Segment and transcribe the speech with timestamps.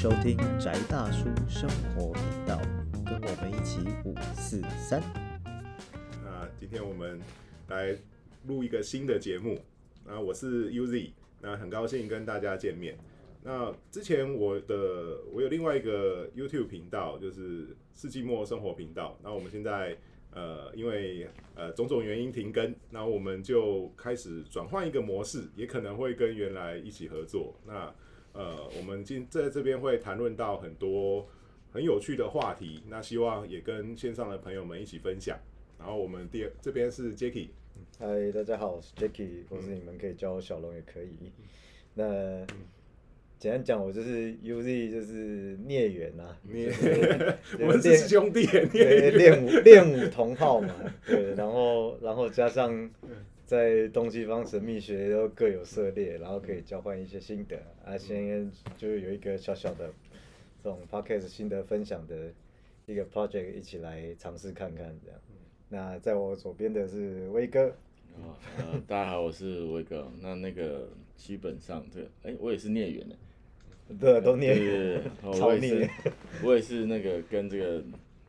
[0.00, 2.56] 收听宅大叔生活频道，
[3.04, 5.02] 跟我们一起五四三。
[6.22, 7.20] 那今天我们
[7.66, 7.98] 来
[8.46, 9.58] 录一个新的节目。
[10.06, 12.96] 那我是 UZ，那很高兴跟大家见面。
[13.42, 19.18] 那之前我的我有另外一个 YouTube 频道，就是世纪末生活频道。
[19.20, 19.98] 那我们现在
[20.32, 27.56] 呃因为呃种种原因停更，那我们就开始转换一个模式，也可能会跟原来一起合作。
[27.66, 27.92] 那
[28.38, 31.28] 呃我们今在这边会谈论到很多
[31.72, 35.36] 很有趣的话题，那希望也跟线上的朋友们一起分享。
[35.76, 37.48] 然后我们第二这边是 Jacky，
[37.98, 41.32] 嗨，大家好，我是 Jacky，或是你们可以叫我小龙也可以。
[41.94, 42.46] 那
[43.40, 52.88] 简单讲，我就是 UZ，就是孽缘呐、你就是我们是兄弟，你对练武练武同好嘛，对，然后然后加上
[53.48, 59.90] 在东西方神秘学都各有涉猎，然后可以交换一些心得啊，先就是有一个小小的
[60.62, 62.30] 这种 podcast 心得分享的
[62.84, 65.18] 一个 project，一起来尝试看看这样。
[65.70, 67.68] 那在我左边的是威哥，
[68.18, 70.12] 哦，呃，大家好，我是威哥。
[70.20, 73.16] 那那个基本上这个，哎、我也是孽缘的，
[73.98, 75.90] 对，都念对对对，哦超 我也是孽，
[76.44, 77.82] 我也是那个跟这个，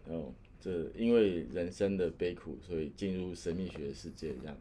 [0.07, 4.57] 哦，这因为人生的悲苦，所以进入神秘学世界这样。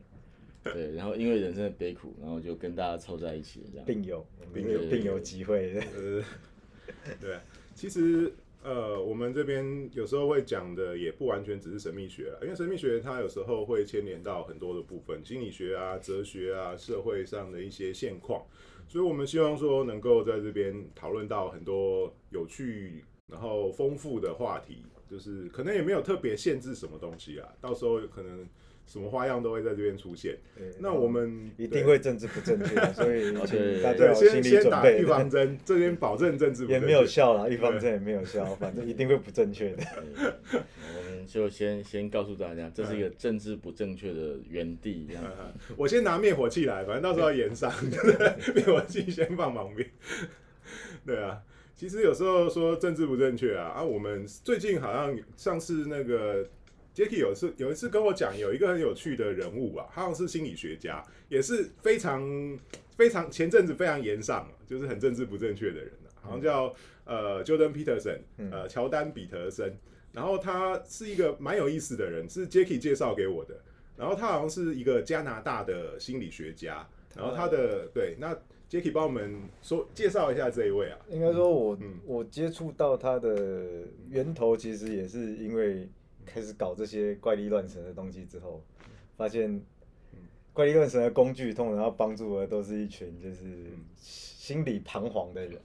[0.74, 3.86] 对，然后因为人生的悲苦，然后就跟大家凑在一起这样。
[3.86, 5.80] 病友，我们病友是有病友机会。
[7.20, 7.38] 对，
[7.74, 18.44] 其实呃，我们这边有时候会讲的也不完全只是神秘学了，因为神秘学它有时候会牵连到很多的部分，心理学啊、哲学啊、社会上的一些现况，
[18.88, 28.44] 所以我们希望说能够在这边讨论到很多有趣然后丰富的话题，就是可能也没有特别限制什么东西啊，到时候可能
[28.88, 30.36] 什么花样都会在这边出现。
[30.80, 35.04] 那我们一定会政治不正确， 所以大家有心先理准备先打预。
[35.04, 39.84] 防针， 这边保证政治不也没有效啦，预防针也没有效，反正一定会不正确的。
[40.14, 45.24] 我们就先先告诉大家，这是一个政治不正确的原地这样。
[45.76, 47.70] 我先拿灭火器来，反正到时候要延上，
[48.54, 49.88] 灭火器先放旁边。
[51.06, 51.40] 对啊，
[51.74, 56.46] 其实有时候说政治不正确啊，啊，我们最近好像上次那个
[56.98, 62.58] Jacky 有一次有一次跟我讲，有一个很有趣的人物啊，他好像是心理学家，也是非常
[62.96, 68.18] 非常前阵子非常严上，就是很政治不正确的人、啊、好像叫呃 Jordan Peterson，
[68.50, 69.72] 呃乔丹彼得森，
[70.12, 73.54] 然后他是一个蛮有意思的人，是 Jacky 介绍给我的。
[73.96, 76.84] 然后他好像是一个加拿大的心理学家，
[77.16, 78.36] 然后他的对，那
[78.68, 81.94] Jacky 帮我们说介绍一下这一位啊，应该说我，嗯。
[82.04, 85.88] 我接触到他的源头，其实也是因为
[86.28, 88.62] 开始搞这些怪力乱神的东西之后，
[89.16, 89.60] 发现
[90.52, 95.60] 怪力乱神的工具通常要帮助的都是一群就是心理彷徨的人，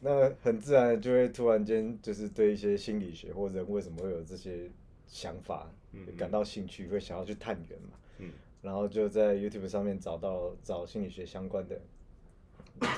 [0.00, 4.70] 那很自然就会突然间就是对一些心理学或人为什么会有这些
[5.06, 5.70] 想法
[6.16, 7.98] 感到兴趣，会想要去探源嘛。
[8.18, 8.30] 嗯。
[8.62, 11.78] 然后就在 YouTube 上面找到找心理学相关的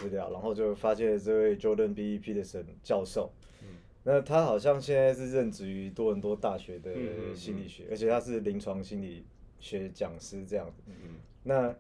[0.00, 2.20] 资料，然后就发现这位 Jordan B.
[2.20, 3.32] Peterson 教授，
[4.08, 9.26] 那他好像现在是任职于多伦多大学的嗯嗯嗯心理学，而且他是临床心理
[9.58, 10.80] 学讲师这样子。
[10.86, 11.74] 嗯那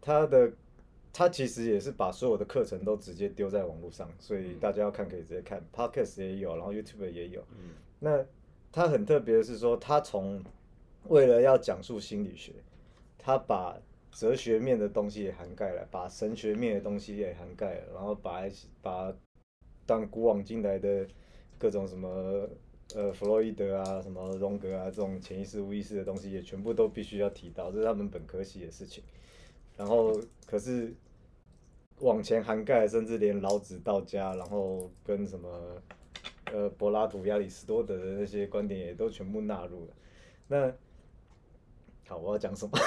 [0.00, 0.50] 他的
[1.12, 7.40] 他其实也是把所有的课程都直接丢在网络上，所以大家要看可以直接看，Podcast 也有，然后 YouTube 也有。
[7.52, 8.24] 嗯那
[8.72, 10.42] 他很特别的是说，他从
[11.04, 12.52] 为了要讲述心理学，
[13.16, 13.80] 他把
[14.10, 18.42] 哲学面的东西也涵盖了，把神学面的东西也涵盖了，然后把
[18.82, 19.14] 把
[19.86, 21.06] 当古往今来的
[21.58, 22.48] 各种什么
[22.94, 29.02] 呃弗洛伊德啊、什么荣格啊这种潜意识、无意识的东西，也全部都必须要提到，这是他们本科系的事情。
[29.76, 30.94] 然后可是
[32.00, 35.48] 往前涵盖，甚至连老子、道家，然后跟什么
[36.52, 39.92] 呃柏拉图、亚里士多德的那些观点也都全部纳入了。
[40.46, 40.72] 那
[42.06, 42.78] 好，我要讲什么？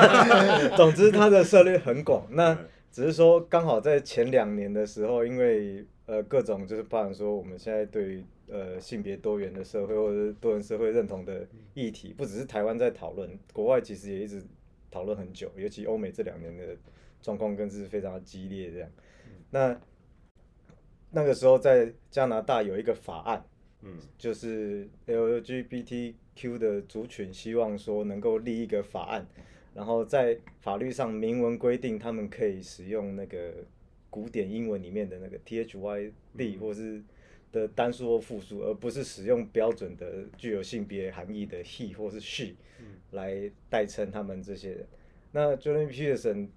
[0.76, 2.26] 总之，他的涉猎很广。
[2.30, 2.58] 那
[2.90, 14.42] 只是说，刚好在前两年的时候，因为呃各种就是包含说我们现在对于呃性别多元的社会或者是多元社会认同的议题，不只是台湾在讨论，国外其实也一直
[14.90, 16.76] 讨论很久，尤其欧美这两年的
[17.20, 18.90] 状况更是非常的激烈这样。
[19.50, 19.80] 那
[21.10, 23.44] 那个时候在加拿大有一个法案，
[23.82, 29.26] 嗯就是 LGBTQ 的族群希望说能够立一个法案，
[29.74, 33.54] 然后在法律上明文规定他们可以使用那个
[34.16, 37.02] 古典英文里面的那个 T H Y D 或是
[37.52, 42.54] 的单数或复数，而不是使用标准的具有性别含义的 he 或是 she
[43.10, 44.86] 来代称他们这些人。
[45.32, 46.48] 那 Jordan Peterson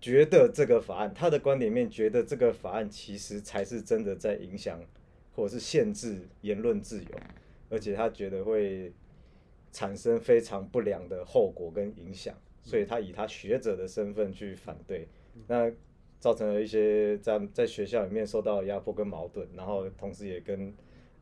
[0.00, 4.80] 觉得这个法案，他的观点里面觉得这个法案其实才是真的在影响
[5.36, 7.20] 或者是限制言论自由，
[7.70, 8.92] 而且他觉得会
[9.70, 15.06] 产生非常不良的后果跟影响，所以他以他学者的身份去反对，
[15.46, 15.70] 那
[16.20, 20.72] 造成了一些在在学校里面受到压迫跟矛盾，然后同时也跟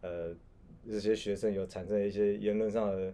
[0.01, 0.35] 呃
[0.89, 3.13] 这些学生有产生一些言论上的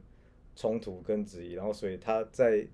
[0.54, 2.66] 冲突跟质疑，然后所以他在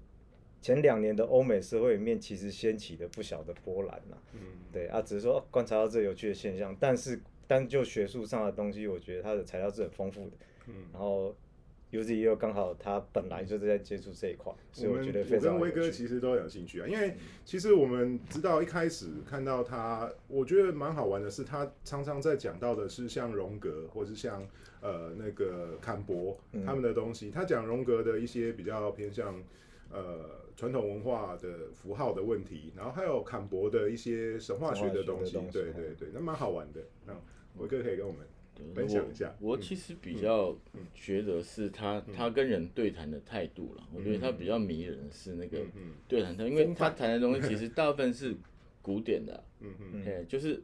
[0.61, 4.41] 前两年的欧美社会里面其实掀起了不小的波澜呐、嗯。
[4.73, 10.37] 对啊，只是说观察到这有趣的现象，但是单就学术上的东西，我觉得它的材料是很丰富的。
[10.67, 10.75] 嗯。
[10.93, 11.37] 然后
[11.95, 17.15] UZ 又刚好他本来就是在接触这一块，所以我觉得非常我跟威哥其实都有兴趣啊，因为
[17.45, 24.47] 其实我们知道一开始看到他，我觉得蛮好玩的是，他常常在讲到的是像荣格，或是像
[24.81, 27.31] 呃那个坎伯嗯他们的东西。
[27.31, 29.43] 他讲荣格的一些比较偏向
[29.91, 36.81] 呃传统文化的符号的问题，然后还有坎博的一些神话学的东西对对对，那蛮好玩的。
[37.07, 37.15] 那
[37.59, 38.34] 威哥可以跟我们对
[38.75, 40.57] 分享一下嗯我我其实比较
[40.95, 45.59] 觉得是他他跟人对谈的态度了，我觉得他比较迷人的是那个
[46.09, 48.35] 对谈态度，因为他谈的东西其实大部分是
[48.81, 50.63] 古典的啊， 嗯嗯哎，就是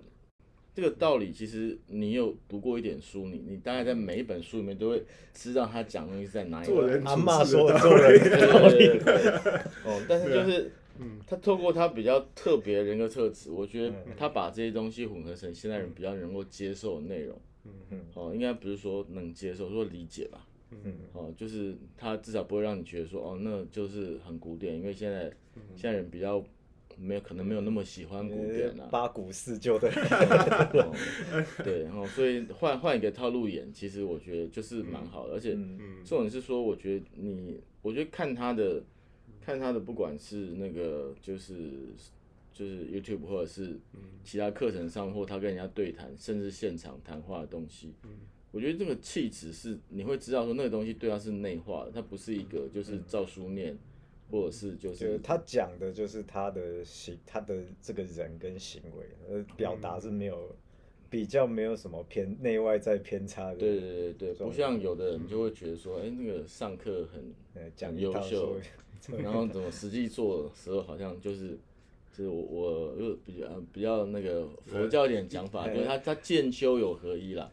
[0.72, 5.02] 这个道理，其实你有读过一点书，你你大概在每一本书里面都会
[5.34, 6.80] 知道他讲的东西是在哪里来的。
[6.80, 9.52] 做人阿嬷说的的道理做人对对对对对
[9.84, 10.70] 哦，但是就是，
[11.00, 17.36] 嗯他透过他比较特别的人格特质，我觉得嗯他把这些东西混合成现代人比较能够接受的内容。
[17.64, 20.46] 嗯哦，应该不是说能接受，说理解吧。
[20.70, 25.24] 嗯哦，就是他至少不会让你觉得说，哦，那就是很古典，因为现在
[25.74, 26.44] 现在人比较
[26.96, 28.86] 没有可能没有那么喜欢古典啊。
[28.90, 29.90] 八股四旧的。
[31.64, 35.58] 对，然后所以换换一个套路演，其实我觉得就是蛮好的，而且
[36.04, 38.80] 重点是说，我觉得你，我觉得看他的，
[39.40, 41.88] 看他的，不管是那个就是
[42.52, 43.78] 就是 YouTube 或者是
[44.24, 47.92] 其他课程上，或他跟人家对谈，甚至现场谈话的东西，
[48.52, 53.76] 我觉得这个气质是你会知道说那个东西对他是内化的，它不是一个就是照书念，
[54.30, 60.54] 或者是就就是是他讲的就是他的行，他的这个人跟行为，呃，表达是没有
[61.08, 68.56] 比较没有什么偏内外在偏差的，对对对对，不像有的人就会觉得说，哎、那个上课很呃，讲很优秀，
[69.16, 71.58] 然后怎么实际做的时候好像就是，
[72.16, 77.48] 就是我我又比较比较那个佛教一点讲法，就是他他渐修有合一啦，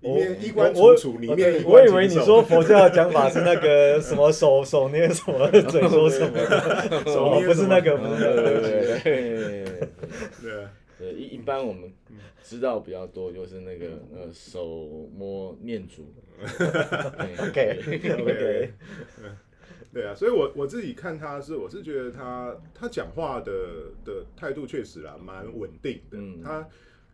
[0.00, 6.38] 里面衣冠我楚楚，里面我以为你说佛教的讲法是那个什么手 手捏什么 嘴说什么
[7.06, 9.64] 什么不是那个，不是那对个，对对
[10.42, 11.92] 对啊，对，一一般我们
[12.42, 16.04] 知道比较多就是那个呃手摸念珠。
[17.38, 17.78] OK
[18.20, 18.70] OK，
[19.92, 26.18] 对啊，所以我我自己看他是，我是觉得他他讲话的的态度确实啊蛮稳定的。
[26.18, 26.66] 嗯他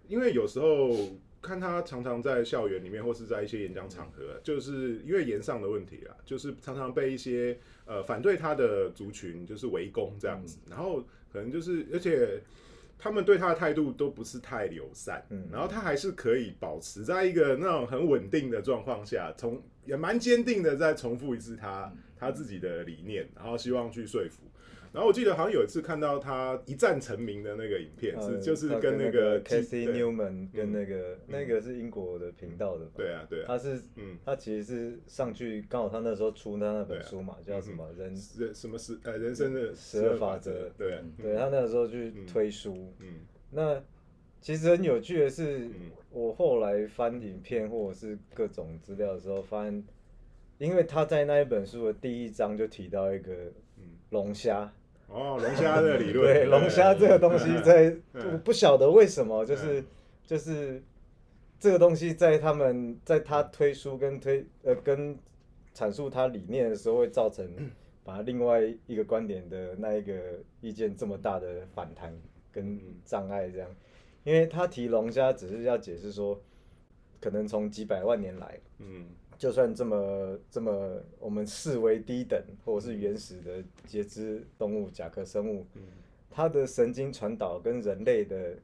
[0.06, 0.94] 因为有时候
[1.42, 11.02] 看他常常在校园里面或是在一些演讲场合，就是因为言上的问题啦，就是常常被一些呃反对他的族群就是围攻这样子，然后
[11.32, 12.40] 可能就是而且。
[13.00, 24.43] 他们对他的态度都不是太友善，嗯然后他还是可以保持在一个那种很稳定的状况下，从也蛮坚定的再重复一次他他自己的理念，然后希望去说服。
[24.91, 37.87] 然后我记得好像有一次看到他一战成名的那个影片，是呃就是跟那跟个 Casey Newman 跟那个那个是英国的频道的嘛，对啊对啊，他是嗯，他其实是上去刚好他那时候出他那本书嘛，叫什么？
[37.98, 43.27] 人，人什么是呃人生的十二法则对啊，对他那个时候去推书，嗯。
[43.51, 43.82] 那
[44.41, 49.84] 其实很有趣的是嗯，我后来翻影片或者是各种资料的时候，发现，
[50.58, 53.32] 因为他在那一本书的第一章就提到一个
[54.10, 54.72] 龙虾，
[55.08, 59.84] 哦，龙虾的理论， 对龙虾这个东西在，嗯我不晓得为什么，就是
[60.27, 60.82] 就是
[61.58, 65.17] 这个东西在他们在他推书跟推呃跟
[65.74, 67.48] 阐述他理念的时候，会造成
[68.03, 72.12] 把另外一个观点的那一个意见这么大的反弹
[72.50, 73.69] 跟障碍这样，
[74.24, 76.41] 因为他提龙虾只是要解释说，
[77.20, 79.06] 可能从几百万年来，嗯
[79.38, 85.64] 就算这么这么我们视为低等或者是原始的节肢动物、甲壳生物，
[86.28, 88.56] 它的神经传导跟人类的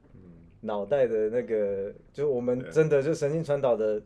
[0.59, 4.01] 脑袋的那个，就我们真的就神经传导的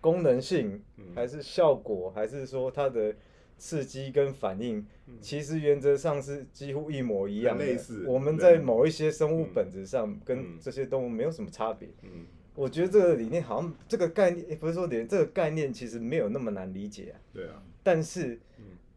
[0.00, 0.82] 功能性，
[1.14, 3.14] 还是效果，还是说它的
[3.56, 4.86] 刺激跟反应，
[5.22, 7.64] 其实原则上是几乎一模一样的。
[7.64, 11.88] 类似我们在某一些生物本质上跟这些动物没有什么差别。
[12.02, 12.26] 嗯
[12.56, 17.20] 我觉得这个理念好像这个概念，诶不是说连，这个概念其实没有那么难理解啊。
[17.32, 18.38] 对啊，但是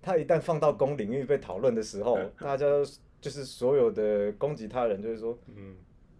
[0.01, 2.65] 它一旦放到公领域被讨论的时候，大家
[3.21, 5.75] 就是所有的攻击他人，就是说，嗯，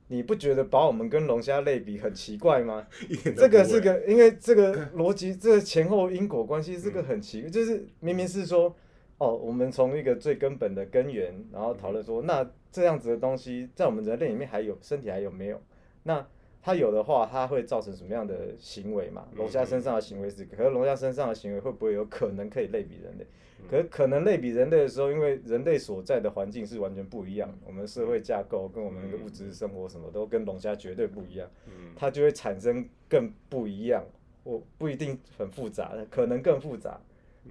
[0.10, 2.86] 你不觉得把我们跟龙虾类比很奇怪吗？
[3.38, 8.76] 这个是个，因为这个逻辑，这个前后因果关系，是个很奇怪，就是明明是说，
[9.18, 15.62] 哦，我们从一个最根本的根源，然后讨论说，那这样子的东西在我们人类里面还有身体还有没有？
[16.04, 16.28] 那
[16.62, 19.28] 它有的话，它会造成什么样的行为嘛？
[19.36, 23.26] 龙虾身上的行为是，可是龙虾身上的行为会不会有可能可以类比人类？
[23.70, 31.92] 可是可能类比人类的时候，因为人类所在的环境是完全不一样，我们社会架构跟我们的物质生活什么都跟龙虾绝对不一样，嗯。
[31.96, 34.04] 它就会产生更不一样，
[34.44, 37.00] 我不一定很复杂，可能更复杂，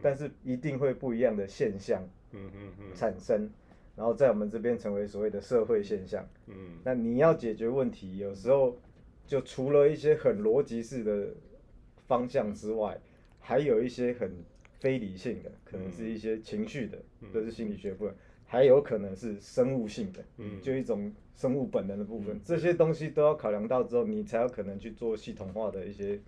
[0.02, 2.94] 但是一定会不一样的现象嗯嗯嗯。
[2.94, 3.48] 产生，
[3.94, 6.26] 然后在我们这边成为所谓的社会现象。
[6.46, 6.78] 嗯。
[6.82, 8.74] 那你要解决问题，有时候
[9.28, 11.28] 就除了一些很逻辑式的
[12.06, 12.98] 方向之外，
[13.38, 14.32] 还有一些很
[14.80, 16.98] 非理性的，可能是一些情绪的，
[17.30, 18.14] 这是心理学部分，
[18.46, 20.58] 还有可能是生物性的，嗯。
[20.62, 26.18] 就一种生物本能的部分，这些东西都要考量到之后，你才有可能去做系统化的一些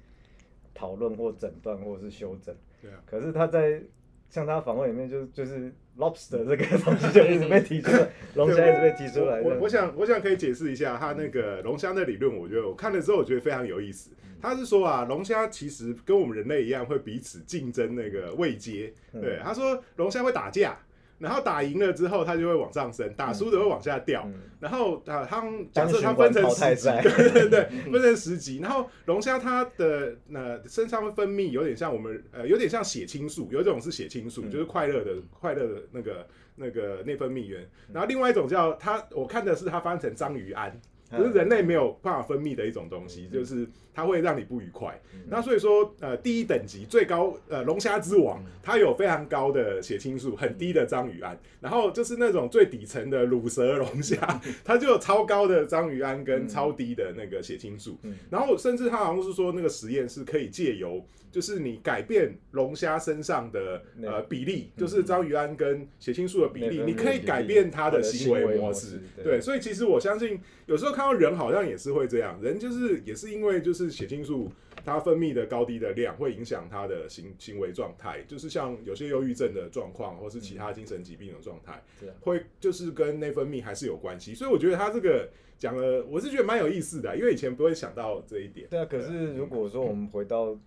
[0.75, 2.55] 讨论或诊断或者是修正。
[2.83, 3.83] 对啊，可是他在
[4.29, 9.41] 像他访问里面就就是 lobster 这个东西就一直被提出来，龙虾一直被提出来。
[9.43, 14.11] 我我我想我想可以解释一下他那个龙虾的理论，我觉得我看了之后我觉得非常有意思。
[14.43, 18.93] 他是说啊，龙虾其实跟我们人类一样会彼此竞争那个位阶。
[19.13, 20.79] 对，他说龙虾会打架。
[21.21, 24.25] 然后打赢了之后，它就会往上升；打输的会往下掉。
[24.27, 28.59] 嗯然后啊，它假设它分成十级， 对对对，分成十级。
[28.59, 37.67] 然后龙虾它的呃身上会分泌有点像我们呃有点像血清素，有一种是血清素，就是快乐的快乐的那个那个内分泌源。
[37.91, 40.79] 然后另外一种叫它，我看的是它翻成章鱼胺。
[41.17, 45.01] 就是人类没有办法分泌的一种东西，就是它会让你不愉快。
[45.29, 51.39] 那所以说，呃，第一等级最高，呃，龙虾之王，它有非常高的血清素，很低的章鱼胺。
[51.61, 54.17] 然后就是那种最底层的乳蛇龙虾，
[54.65, 57.99] 它就有超高的章鱼胺跟超低的那个血清素。
[58.31, 69.01] 然后甚至它好像是说，那个实验是可以借由，就是你改变龙虾身上的呃比例，就是章鱼胺跟血清素的比例，你可以改变它的行为模模式式。
[69.17, 74.51] 对对，所以其实我相信，有时候看到人好像也是会这样，人就是也是因为就是血清素
[74.85, 81.83] 它分泌的高低的量会影响他的行行为状态，就是像有些忧郁症的状况，或是其他精神疾病的状态，
[82.21, 84.35] 会就是跟内分泌还是有关系。
[84.35, 88.67] 所以我觉得他这个讲了，我是觉得蛮有意思的，因为以前不会想到这一点。
[88.71, 90.59] 对啊，可是如果说我们回到，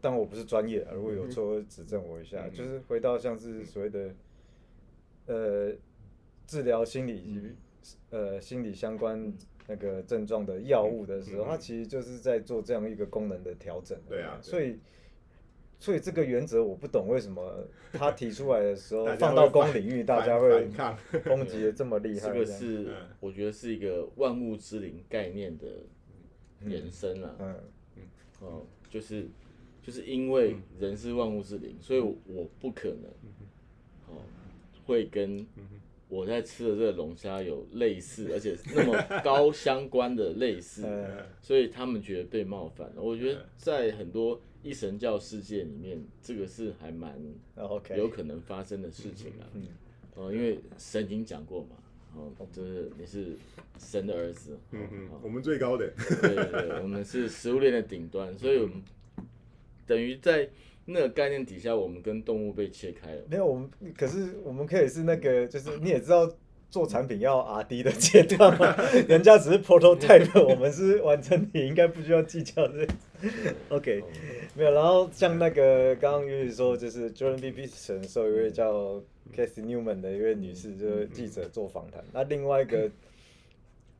[0.00, 4.14] 但我不是专业啊，如果有错指正我一下，嗯就是回到像是所谓的
[5.26, 5.72] 呃
[6.46, 7.52] 治疗心理
[8.10, 9.32] 呃心理相关
[9.66, 13.98] 那个症状的药物的时候，嗯它其实就是在做这样一个功能的调整。
[14.08, 14.78] 对啊对所以。
[15.78, 17.62] 所以这个原则我不懂为什么
[17.92, 22.32] 他提出来的时候 放到公领域，大家会反抗攻击的这么厉害。
[22.32, 25.66] 这个是嗯我觉得是一个万物之灵概念的
[26.64, 27.36] 延伸啊。
[27.38, 27.54] 嗯
[28.40, 29.28] 哦，就是
[29.86, 33.04] 就是因为人是万物之灵，所以我不可能
[34.08, 34.20] 哦
[34.84, 35.46] 会跟
[36.08, 41.06] 我在吃的这个龙虾有类似， 而且那么高相关的类似，嗯
[41.40, 43.02] 所以他们觉得被冒犯了。
[43.02, 47.16] 我觉得在很多一神教世界里面，这个是还蛮
[47.96, 49.46] 有可能发生的事情啊。
[50.14, 51.76] 哦，因为神已经讲过嘛，
[52.16, 53.36] 哦，就是你是
[53.78, 58.82] 神的儿子，嗯嗯哦，我们最高的，对对对，我们是食物链的顶端，所以我们
[59.86, 60.48] 等于在
[60.84, 63.22] 那个概念底下，我们跟动物被切开了。
[63.28, 66.30] 没有，我们可是我们可以是那个，就是你也知道
[66.70, 68.76] 做产品要 R D 的阶段嘛，
[69.08, 72.86] 人家只是 prototype，我们是完成体，应该不需要计较这。
[73.68, 74.02] OK，
[74.54, 74.72] 没有。
[74.72, 77.66] 然后像那个刚刚尤宇说，就是 Jordan B.
[77.66, 79.02] 的时候，一位叫
[79.34, 82.04] Cathy Newman 的一位女士，就是记者做访谈。
[82.12, 82.90] 那另外一个，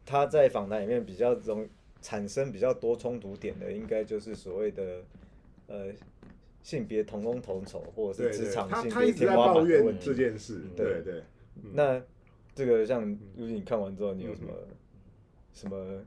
[0.05, 1.67] 她在访谈里面比较容
[2.03, 5.03] 产生比较多冲突点的，应该就是所谓的
[5.67, 5.93] 呃
[6.63, 10.07] 性别同工同酬，或者是职场他性别一直在天花板的抱怨问题。
[10.07, 11.23] 这件事，对对对，
[11.73, 12.03] 那
[12.55, 13.03] 这个像，
[13.37, 14.53] 如果你看完之后，你有什么、
[15.53, 16.03] 什么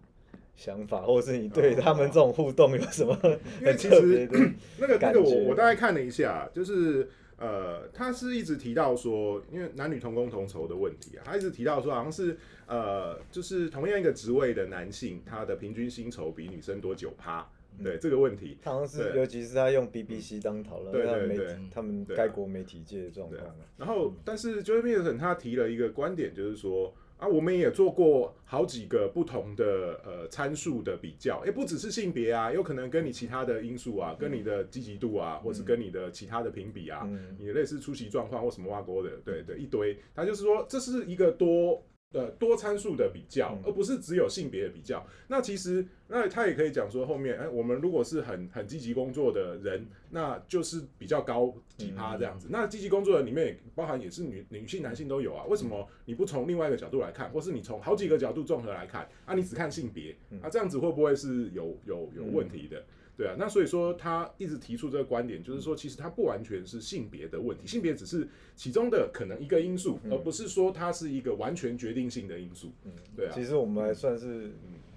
[0.56, 4.39] 想法，或者是你对他们这种互动有什么因为很其特别实的
[4.80, 12.38] 那个那个我我大概看了一下，就是呃，他是一直提到说，因为男女同工同酬的问题啊，他一直提到说好像是
[12.68, 17.50] 呃，就是同样一个职位的男性，他的平均薪酬比女生多九趴，
[17.83, 21.57] 对这个问题，他好像是，尤其是他用 BBC 当讨论，对对对。
[21.71, 23.55] 他们该国媒体界的状况啊。
[23.77, 37.36] 然后，但是 Jordan Peterson 他提了一个观点，就是说，啊，我们也做过好几个不同的呃参数的比较，也不只是性别啊，有可能跟你其他的因素啊，跟你的积极度啊，或是跟你的其他的评比啊，嗯。
[37.38, 39.98] 你类似出席状况或什么挖沟的，对对，一堆。
[40.15, 41.83] 他就是说，这是一个多
[42.13, 45.06] 呃多参数的比较，嗯而不是只有性别的比较。
[45.28, 52.48] 那其实那他也可以讲说，后面哎，我们如果是很很积极工作的人，那就是比较高几趴这样子。
[52.50, 55.46] 那积极工作的里面也包含也是女女性、男性都有啊。
[55.46, 59.36] 为什么你不从另外一个角度来看，或是你从好几个角度综合来看啊？
[59.36, 62.84] 你只看性别啊，这样子会不会是有有有问题的？
[63.20, 72.72] 对啊，那所以说他一直提出这个观点，就是说其实它不完全是性别的问题，性别只是其中的可能一个因素，而不是说它是一个完全决定性的因素。
[72.86, 74.52] 嗯对啊，其实我们还算是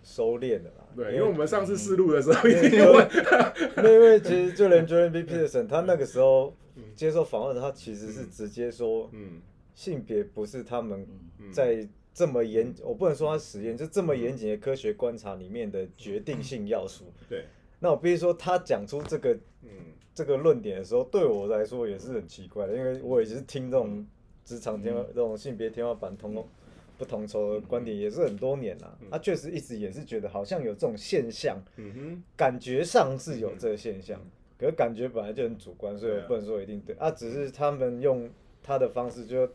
[0.04, 0.86] 收敛的啦。
[0.94, 3.08] 对，因为我们上次试录的时候已经有问，
[3.78, 5.24] 因为其实就连 Jordan B.
[5.24, 6.54] Peterson 他那个时候
[6.94, 9.42] 接受访问，他其实是直接说，嗯
[9.74, 11.04] 性别不是他们
[11.40, 17.06] 嗯在这么严，我不能说他实验，就这么严谨的科学观察里面的决定性要素。
[17.28, 17.46] 对，
[17.82, 19.68] 那我必须说，他讲出这个嗯。
[20.14, 24.06] 这个论点的时候，对我来说也是很奇怪的，因为我也是听这种
[24.44, 26.46] 职场天花、这种性别天花板同
[26.98, 28.94] 不同酬的观点也是很多年啦。
[29.10, 34.20] 他确实一直也是觉得好像有这种现象，嗯哼，感觉上是有这个现象，
[34.58, 36.94] 可是感觉本来就很主观，所以我不能说一定对。
[36.96, 37.10] 啊。
[37.10, 38.28] 只是他们用
[38.62, 39.48] 他的方式就，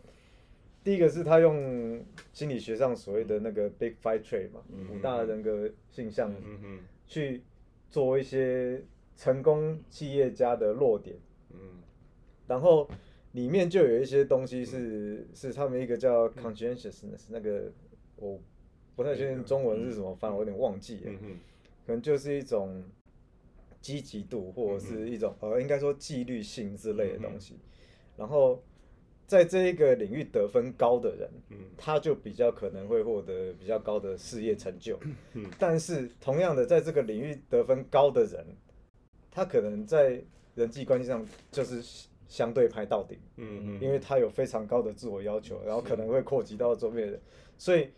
[0.83, 2.03] 第一个是他用
[2.33, 6.33] 心理学上所谓的那个 Big Five Trait 嘛，五大人格性向
[7.05, 7.43] 去
[7.89, 8.83] 做一些
[9.15, 11.15] 成功企业家的弱点，
[11.51, 11.59] 嗯。
[12.47, 12.89] 然后
[13.33, 17.71] 里面就有一些东西是是他们一个叫 conscientiousness 那个
[18.15, 18.39] 我
[18.95, 21.11] 不太确定中文是什么翻，我有点忘记了。
[21.85, 22.83] 可能就是一种
[23.79, 27.59] 积极度，或者是一种呃，应该说纪律性之类的东西。
[28.17, 28.61] 然后
[29.27, 31.57] 在这一个领域得分高的人，嗯。
[31.77, 34.97] 他就比较可能会获得比较高的事业成就。
[35.33, 35.45] 嗯。
[35.59, 38.43] 但是同样的，在这个领域得分高的人，
[39.29, 40.19] 他可能在
[40.55, 41.83] 人际关系上就是
[42.27, 43.19] 相对排到顶。
[43.35, 47.21] 嗯嗯，因为他有非常高的自我要求，然后可能会扩及到周边的人，
[47.57, 47.89] 所以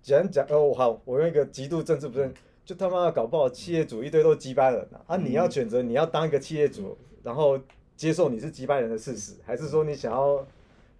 [0.00, 2.32] 简单讲，哦，好，我用一个极度政治不正，
[2.64, 5.02] 就他妈的搞不好企业主一堆都鸡掰人啊！
[5.08, 7.58] 啊，你要选择你要当一个企业主，然后
[7.96, 10.46] 接受你是击败人的事实，还是说你想要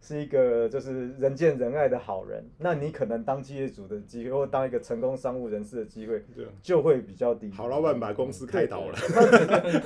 [0.04, 2.44] 是一个就是人见人爱的好人？
[2.58, 6.22] 那你可能当企业主的机会，或当一个成功商务人士的机会
[6.60, 7.50] 就会比较低。
[7.50, 8.98] 好老板把公司开倒了，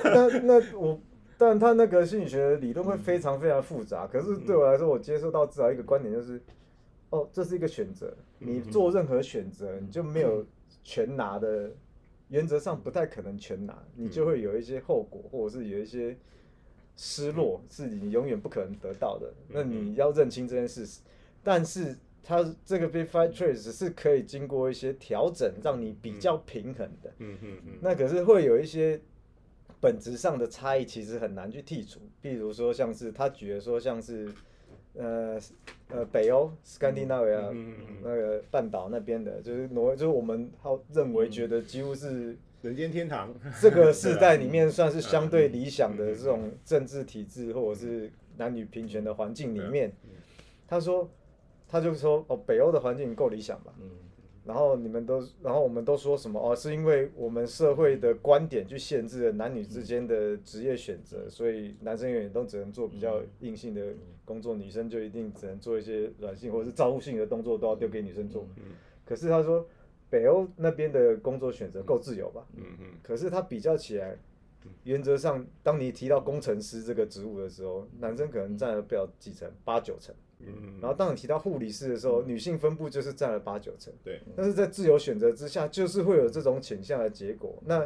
[0.03, 0.99] 那那我，
[1.37, 4.05] 但他那个心理学的理论会非常非常复杂。
[4.07, 6.41] 可是对我来说，我接受到至少一个观点就是，
[7.11, 8.13] 哦，这是一个选择。
[8.39, 10.45] 你做任何选择，你就没有
[10.83, 11.71] 全拿的，
[12.27, 16.17] 原则上不太可能全拿，你就会有一些后果，或者是有一些
[17.01, 19.33] 失落，是你永远不可能得到的。
[19.47, 20.99] 那你要认清这件事实。
[21.41, 27.09] 但是它这个 Big Five Traits 是可以经过一些调整，让你比较平衡的。
[27.19, 28.99] 嗯嗯嗯，那可是会有一些
[29.79, 32.01] 本质上的差异，其实很难去剔除。
[32.21, 34.29] 比如说，像是他举的说，像是
[34.95, 35.39] 呃
[35.87, 49.91] 呃北欧 Scandinavia、嗯嗯嗯那个半岛那边的，就是挪，就是我们好认为觉得几乎是人间天堂， 这个世代里面算是相对理想的这种政治体制或者是男女平权的环境里面，
[50.67, 51.09] 他说
[51.67, 53.73] 他就说哦，北欧的环境够理想吧？
[53.79, 53.89] 嗯
[54.45, 56.39] 然后你们都，然后我们都说什么？
[56.39, 63.93] 哦，是因为我们社会的观点去限制了男女之间的职业选择，所以男生永远都只能做比较硬性的
[64.25, 68.47] 工作，女生就一定只能做一些软性或者是照顾性的动作，都要丢给女生做。
[69.05, 69.67] 可是他说，
[70.09, 72.45] 北欧那边的工作选择够自由吧？
[72.55, 72.85] 嗯嗯。
[73.03, 74.17] 可是他比较起来，
[74.83, 80.13] 原则上，当你提到工程师这个职务的时候，男生可能占了不了几成，八九成。
[80.41, 83.93] 嗯，然后当你提到护理师的时候，女性分布就是占了八九成。
[84.03, 87.61] 对，但是在自由选择之下，就是会有这种倾向的结果。
[87.65, 87.85] 那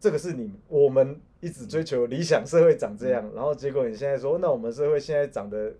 [0.00, 5.74] 这个是你我们一直追求理想社会长这样，然后结果你现在说，那我们社会现在长的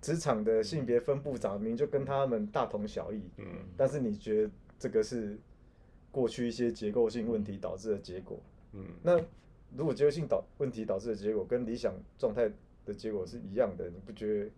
[0.00, 3.44] 职场的性别分布长明就跟他们大同小异，嗯。
[3.76, 4.50] 但是你觉得
[4.82, 5.38] 这个是
[6.10, 8.36] 过去一些结构性问题导致的结果？
[8.72, 9.16] 嗯那
[9.76, 12.50] 如果结构性导问题导致的结果跟理想状态
[12.84, 14.50] 的结果是一样的，你不觉得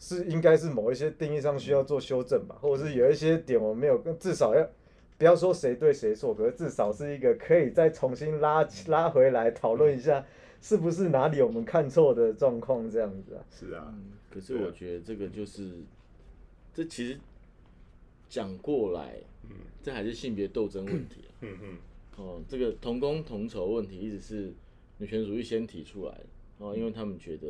[0.00, 2.56] 是应该是某一些定义上需要做修正吧？
[2.60, 4.68] 或者是有一些点我们没有，至少要
[5.16, 10.26] 不要说谁对谁错，可是至少是一个可以再重新拉拉回来讨论一下，
[10.60, 13.44] 是不是哪里我们看错的状况这样子啊？
[13.48, 13.94] 是啊，
[14.28, 15.82] 可是我觉得这个就是，
[16.74, 17.18] 这其实
[18.34, 19.14] 讲过来，
[19.80, 21.30] 这还是性别斗争问题啊。
[21.42, 21.78] 嗯嗯
[22.16, 24.52] 哦，这个同工同酬问题一直是
[24.98, 26.26] 女权主义先提出来的
[26.58, 27.46] 哦，因为他们觉得，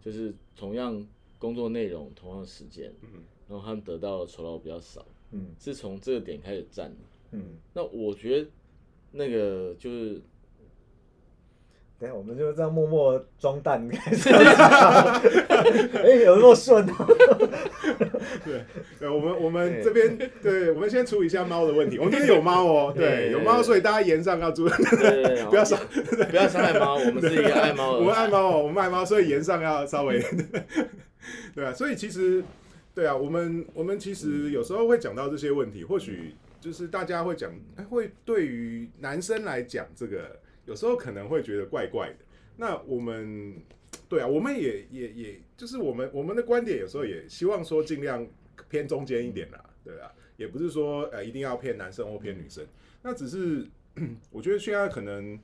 [0.00, 1.04] 就是同样
[1.40, 6.96] 工作内容同样的时间，嗯然后他们得到的酬劳比较少，嗯是从这个点开始站的。
[7.32, 8.48] 嗯，那我觉得
[9.10, 10.22] 那个就是
[11.98, 14.28] 等下我们就这样默默装蛋开始。
[14.30, 17.06] 哎，有那么顺哦？
[18.52, 18.64] 对，
[19.00, 21.98] 对，我们我们这边，对，我们先处理一下猫的问题。
[21.98, 24.70] 我们这边有猫哦，对，有猫，所以大家言上要注意，
[25.48, 25.78] 不要伤，
[26.30, 30.22] 不要伤害猫，我们是一个爱猫的，我们爱猫哦，我们爱猫，所以言上要稍微，
[31.54, 32.42] 对啊，所以其实，
[32.94, 42.16] 对啊，我们我们其实有时候会讲到这些问题，或许就是大家会讲，哎会对于男生来讲，这个有时候可能会觉得怪怪的。
[42.56, 43.54] 那我们，
[44.08, 48.26] 对啊，我们也也也就是我们我们的观点有时候也希望说尽量
[48.72, 52.66] 偏中间一点啦，对啊，也不是说呃一定要偏男生或偏女生，
[53.02, 53.68] 那只是
[54.32, 55.38] 我觉得现在可能。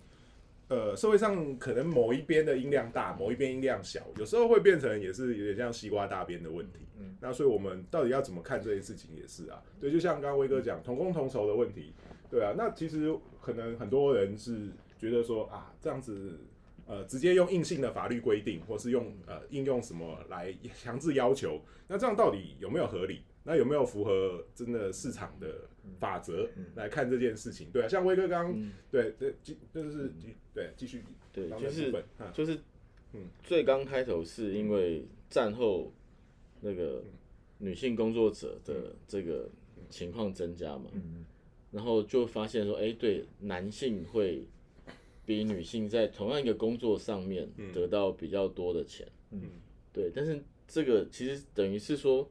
[0.71, 6.81] 呃，社会上可能某一边的音量大，某一边音量小，有时候会变成也是有点像西瓜大边的问题。
[6.99, 11.95] 嗯那所以我们到底要怎么看这件事情也是啊，对，就像刚刚威哥讲同工同酬的问题，
[12.31, 16.39] 对啊，那其实可能很多人是觉得说啊，这样子
[16.89, 23.23] 呃直接用硬性的法律规定，或是用呃应用什么来强制要求，那这样到底有没有合理？
[23.45, 27.71] 那有没有符合真的市场的法则来看这件事情？
[27.73, 28.53] 对啊，像威哥刚
[28.91, 30.13] 对对，继就是
[30.53, 32.59] 对继续对，刚就是就是
[33.15, 35.91] 嗯，最刚开头是因为战后
[36.61, 37.03] 那个
[37.57, 39.49] 女性工作者的这个
[39.89, 41.25] 情况增加嘛，嗯
[41.71, 44.47] 然后就发现说，哎，对，男性会
[45.29, 47.71] 比女性在同样一个工作上面嗯。
[47.71, 49.43] 得到比较多的钱，嗯。
[49.93, 52.27] 对，但是这个其实等于是说，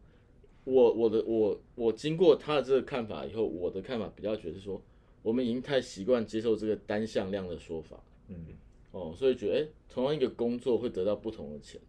[0.63, 4.81] 我我的我我经过他的这个看法以后，我的看法比较觉得说，
[5.21, 8.47] 我们已经太习惯接受这个单向量的说法，嗯。
[8.91, 11.79] 哦，所以觉得哎，诶同样一个工作会得到不同的钱，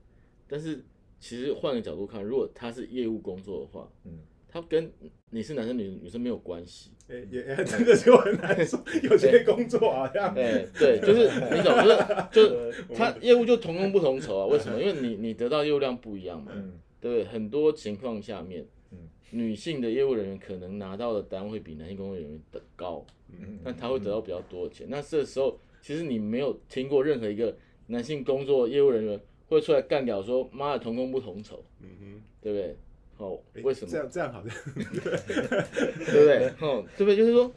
[0.46, 0.84] 但是
[1.18, 4.18] 其实换个角度看，如果他是业务工作的话，嗯，
[4.48, 4.90] 他跟
[5.30, 14.80] 你是男生女女生没有关系，哎也也这个就很难说，有些工作好像哎，对，就是 你懂，就是就是他业务就同工不同酬啊，为什么？
[14.80, 17.24] 因为你你得到业务量不一样嘛，嗯对不对？
[17.26, 18.98] 很多情况下面，嗯
[19.30, 24.86] 女性的业务人员可能拿到的单会比男性工作人员的高，嗯但他会得到比较多的钱。
[24.88, 27.54] 那这时候，其实你没有听过任何一个
[27.88, 32.76] 男性工作业务人员会出来干掉说妈的同工不同酬，嗯哼，对不对？
[33.18, 33.98] 哦，为什么这？
[33.98, 36.48] 样这样好像 对不对？
[36.60, 37.16] 哦，对不对？
[37.16, 37.52] 就是说，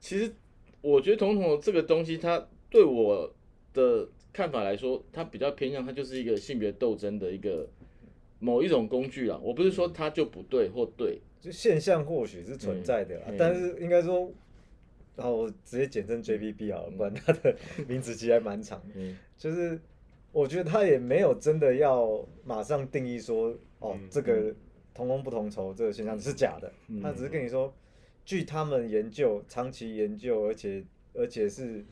[0.00, 0.32] 其实
[0.80, 3.32] 我觉得同同这个东西，它对我
[3.74, 7.66] 的看法来说，它比较偏向它就是一个性别斗争的一个
[8.38, 9.40] 某一种工具啊。
[9.42, 14.30] 我不是说它就不对或对，就现象或许是存在的啦，嗯但是应该说，
[15.16, 17.56] 然后我直接简称 JPP 好了，不然它的
[17.88, 18.80] 名字其实还蛮长。
[18.94, 19.80] 嗯就是
[20.30, 24.54] 我觉得他也没有真的要马上定义说，哦，嗯这个
[24.98, 27.72] 同工不同酬这个现象是假的，嗯他只是跟你说，
[28.24, 30.84] 据他们研究，长期研究，而且
[31.14, 31.84] 而且是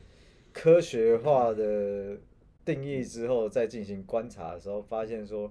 [0.51, 2.17] 科学化的
[2.65, 5.49] 定义之后，再进行观察的时候，发现说。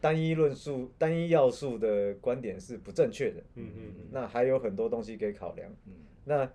[0.00, 5.66] 单一论述、单一要素的观点是不正确的，嗯嗯嗯那还有很多东西可以考量。
[5.86, 5.94] 嗯
[6.26, 6.52] 那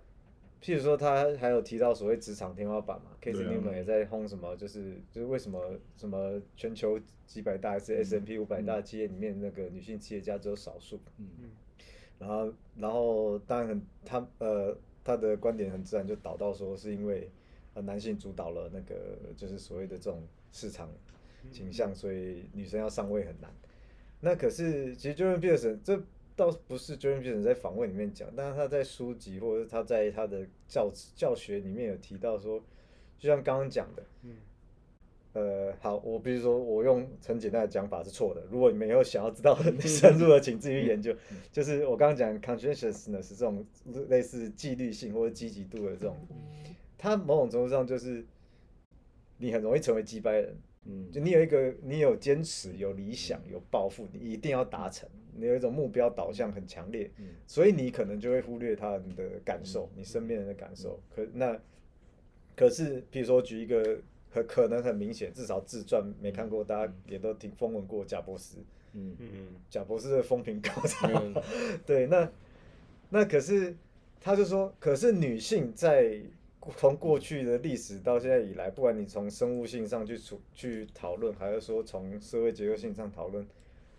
[0.62, 3.36] 譬如说，他还有提到所谓职场天花板嘛对啊。
[3.50, 5.58] Newman 也在轰什么，就是就是为什么
[5.96, 11.00] 什么全球几百大还是 S M P 五百大企业里面那个女性企业家只有少数。
[11.16, 11.28] 嗯。
[11.42, 11.50] 嗯。
[12.18, 17.30] 然后然后当然很他呃他的观点很自然就导到说是因为
[17.72, 20.90] 呃男性主导了那个就是所谓的这种市场
[21.50, 23.50] 倾向，所以女生要上位很难。
[24.20, 26.02] 那可是其实 Jordan Peterson 这
[26.40, 32.58] 倒不是 Jordan Peterson 在访问里面讲，但是他在书籍或者是他在他的教教学里面有提到说，
[33.18, 34.02] 就像刚刚讲的，
[35.34, 41.14] 呃，好，我比如说我用很简单的讲法是错的，如果你们以后想要知道很深入的，请自己去研究。
[41.52, 43.62] 就是我刚刚讲 conscientiousness 这种
[44.08, 46.16] 类似纪律性或者积极度的这种，
[46.96, 48.24] 它某种程度上就是
[49.36, 50.56] 你很容易成为击败人。
[50.86, 51.10] 嗯。
[51.10, 57.26] 就你有一个，你有坚持、有理想、有抱负，你一定要达成，你有一种目标导向很强烈，嗯。
[57.46, 61.00] 所以你可能就会忽略他人的感受，你身边人的感受。
[61.14, 61.58] 可那
[62.56, 68.58] 可是，比如说举一个很可能很明显，至少自传没看过，大家也都听风闻过贾博士，
[68.92, 69.16] 嗯。
[69.18, 70.70] 嗯嗯贾博士的风评高
[71.86, 72.30] 对，那
[73.08, 73.74] 那可是
[74.20, 76.20] 他就说，可是女性在
[76.76, 83.46] 从过去的历史到现在以来，不管你从生物性上去处去讨论，还是说从社会结构性上讨论，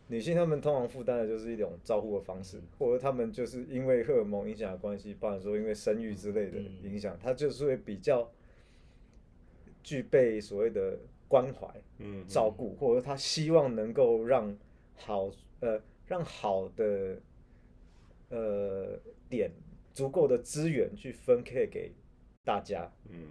[0.07, 8.31] 女性她们通常负担的就是一种照顾的方式，或者她们就是因为荷尔蒙影响的关系，不然说因为生育之类的影响，她就是会比较
[9.81, 14.55] 具备所谓的关怀、嗯，照顾，或者她希望能够让
[14.95, 17.17] 好呃让好的
[18.29, 19.49] 呃点
[19.93, 21.91] 足够的资源去分配给
[22.43, 22.91] 大家。
[23.09, 23.27] 嗯，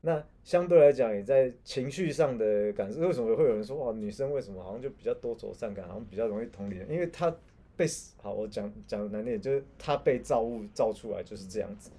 [0.00, 6.90] 那相对来讲，也在情绪上的感受，为什么会有人说哇，女生为什么好像就比较多愁善感，好像比较容易同理人？
[6.90, 7.34] 因为她
[7.76, 7.86] 被
[8.18, 11.90] 好，我讲讲难听点，就是她被造物造出来就是这样子，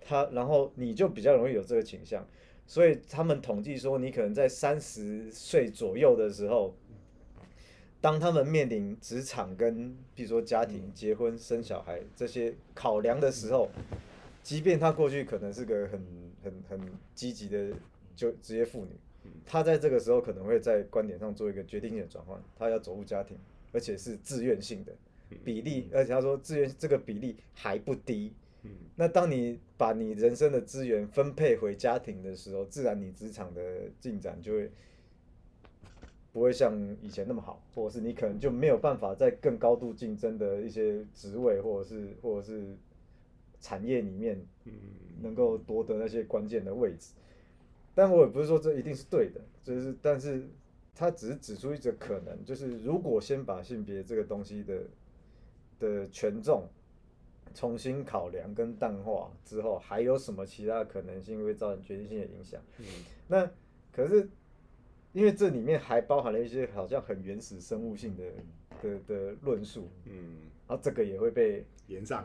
[0.00, 2.24] 她然后你就比较容易有这个倾向，
[2.66, 6.74] 所以他们统计说，你可能在三十岁左右的时候，
[8.00, 13.68] 当他们面临职场跟比如说家庭、结婚、生小孩这些考量的时候，
[14.42, 16.00] 即便她过去可能是个很
[16.42, 16.80] 很很
[17.14, 17.70] 积极的
[18.16, 23.36] 就职业妇女，她在这个时候可能会在观点上做一个决定性的转换，她要走入家庭，
[23.72, 24.92] 而且是自愿性的
[25.44, 28.32] 比例，而且她说自愿这个比例还不低。
[28.96, 33.62] 那当你把你人生的资源分配回家庭的时候，自然你职场的
[34.00, 34.70] 进展就会
[36.32, 42.76] 不会像以前那么好，或者是你可能就没有办法在更高度竞争的一些职位，或者是或者是
[43.60, 44.72] 产业里面，嗯
[45.20, 47.12] 能够夺得那些关键的位置。
[47.94, 50.48] 但我也不是说这一定是对的，就是但是
[50.94, 54.82] 他只是指出一个可能，就是如果先把性别这个东西的
[55.80, 56.68] 的权重
[57.54, 62.60] 重新考量跟淡化之后，还有什么其他的可能性会造成决定性的影响？
[62.78, 62.84] 嗯
[63.26, 63.50] 那
[63.90, 64.28] 可是
[65.12, 68.24] 因为这里面还包含了一些好像很原始生物性的
[68.80, 70.36] 的的论述，嗯，
[70.68, 72.24] 然后这个也会被延上，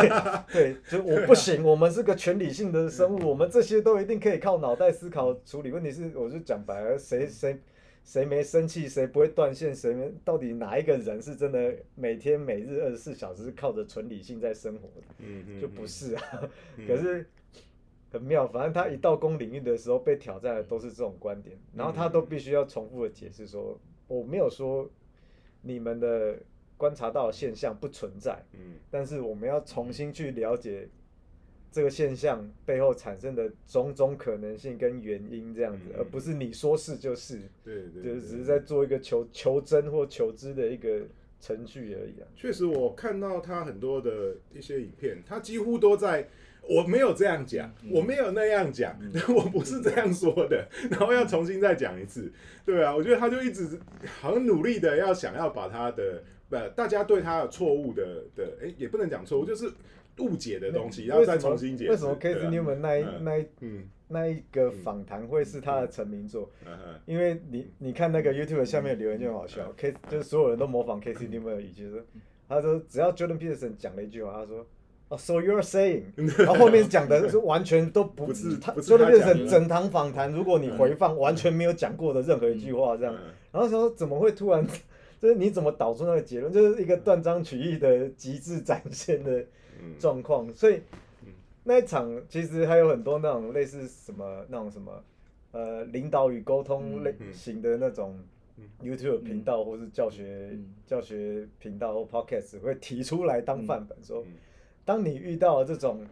[0.50, 5.70] 对，就我不行，我们是个全理性的生物，我们这些都一定可以靠脑袋思考处理。
[5.70, 7.58] 问题是，我就讲白了，谁谁
[8.04, 15.06] 谁没生气，谁不会断线，谁没到底哪一个人是真的每天每日二十四小时是靠着纯理性在生活的？
[15.18, 16.22] 嗯嗯，就不是啊。
[16.88, 17.26] 可是
[18.10, 24.90] 很妙，反正他一到公领域的时候被挑战的都是这种观点，然后他都必须要重复的解释说，我没有说
[25.60, 26.36] 你们的
[26.82, 28.74] 观察到的现象不存在，嗯。
[28.90, 30.88] 但是我们要重新去了解
[31.70, 35.94] 这个现象背后产生的种种可能性跟原因，这样子，嗯。
[35.98, 41.02] 而不是你说是就是，对对，就是只是在做一个求求真或求知的一个
[41.40, 42.26] 程序而已啊。
[42.34, 46.26] 确实，我看到他很多的一些影片，他几乎都在。
[46.64, 48.96] 我没有这样讲，我没有那样讲，
[49.34, 52.32] 我不是这样说的，然后要重新再讲一次，
[52.64, 53.80] 对啊，我觉得他就一直
[54.20, 56.22] 好像努力的要想要把他的
[56.58, 59.70] 不，大家对他的错误的的，哎、也不能讲错误，就是
[60.18, 61.90] 误解的东西，然后再重新解释。
[61.90, 63.88] 为什么对 Casey 啊 Newman 那一嗯那一嗯。
[64.08, 66.50] 那一个访谈会是他的成名作？
[66.66, 71.98] 嗯嗯因为你你看那个 YouTube 下面留言就很好笑，K 就是所有人都模仿 Casey Newman 的语气说，
[72.46, 74.66] 他说只要 Jordan Peterson 讲了一句话，他说。
[75.08, 76.04] 哦、s o you're saying，
[76.42, 84.66] 然后后面讲的是完全都不不是他 Jordan Peterson 整堂访谈，如果你回放完全没有讲过的任何一句话，这样，嗯然后说怎么会突然，
[85.22, 89.38] 就是你怎么导出那个结论，就是一个断章取义的极致展现的
[89.80, 89.94] 嗯。
[90.00, 90.82] 状况，所以
[91.62, 95.04] 那一场其实还有很多那种类似什么那种什么
[95.52, 98.18] 呃领导与沟通类型的那种
[98.82, 104.32] YouTube 频道或是教学、嗯教学频道或 Podcast 会提出来当范本，说嗯。
[104.84, 106.04] 当你遇到这种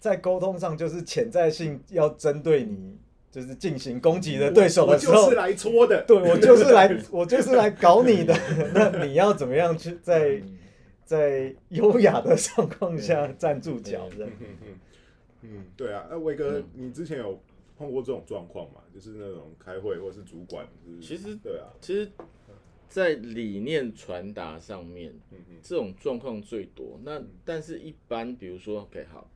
[0.00, 2.96] 在沟通上就是潜在性要针对你
[3.30, 8.34] 就是进行攻击的对手我的时候，就是来戳的，对我就是来 我就是来搞你的，
[8.74, 10.42] 那你要怎么样去在
[11.04, 14.08] 在优雅的状况下站住脚？
[14.10, 14.26] 的
[15.42, 17.40] 嗯对啊，那威哥，你之前有
[17.76, 18.80] 碰过这种状况吗？
[18.92, 22.10] 就是那种开会或是主管，就是其实对啊，其实，
[22.88, 25.14] 在理念传达上面，
[25.62, 26.98] 这种状况最多。
[27.04, 29.30] 那但是，一般比如说，OK，好，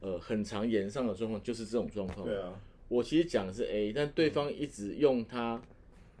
[0.00, 2.26] 呃，很常言上的状况就是这种状况。
[2.26, 2.52] 对啊，
[2.88, 5.60] 我其实讲的是 A，但对方一直用他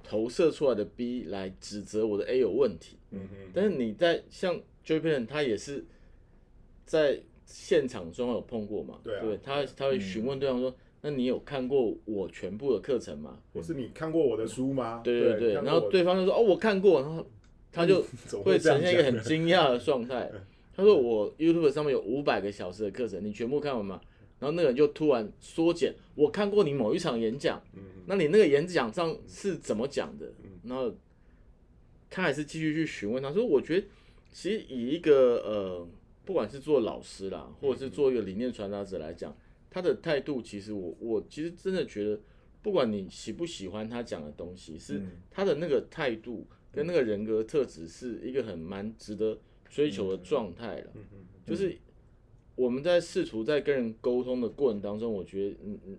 [0.02, 2.96] 投射出来的 B 来指责我的 A 有问题。
[3.10, 5.84] 嗯哼，但是你在像 Joe p e n 他也是
[6.84, 8.98] 在现场中有碰过嘛？
[9.02, 15.00] 对啊对，他他会询问对方说：“那你有看过我全部的课程吗或是你看过我的书吗？
[15.04, 17.24] 对对对，然后对方就说哦，我看过，然后
[17.70, 18.04] 他就
[18.44, 20.30] 会呈现一个很惊讶的状态。
[20.76, 24.00] 他说我 YouTube 上面有五百个小时的课程，你全部看完吗？
[24.38, 27.82] 然后那个人就突然缩减，我看过你某一场演讲，嗯。
[28.06, 30.32] 那你那个演讲上是怎么讲的？
[30.64, 30.94] 然后
[32.08, 33.86] 他还是继续去询问他说，我觉得
[34.30, 35.88] 其实以一个呃，
[36.24, 39.36] 不管是做老师啦，或者是做一个理念传达者来讲，
[39.70, 42.20] 他的态度其实我我其实真的觉得，
[42.62, 45.10] 不管你喜不喜欢他讲的东西，是嗯。
[45.30, 50.92] 他的那个态度跟那个人格特质是一个很蛮值得追求的状态了。
[51.44, 51.76] 就是
[52.56, 55.96] 我们在试图在跟人沟通的过程当中，我觉得嗯嗯，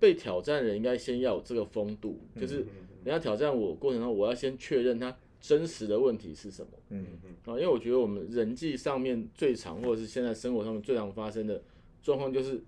[0.00, 2.64] 被挑战的人应该先要有这个风度，嗯就是
[3.04, 6.72] 人家挑战我过程中，我要先确认他真实的问题是什么。
[6.90, 11.62] 嗯嗯啊，因为我觉得我们人际上面最常，或者是现在生活上面最常发生的
[12.02, 12.60] 状况，就是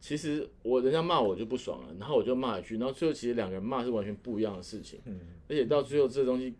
[0.00, 6.54] 其实我人家骂我就不爽了，然后我就骂一句，然后最后其实两个人骂是完全不一样的事情，嗯而且到最后这东西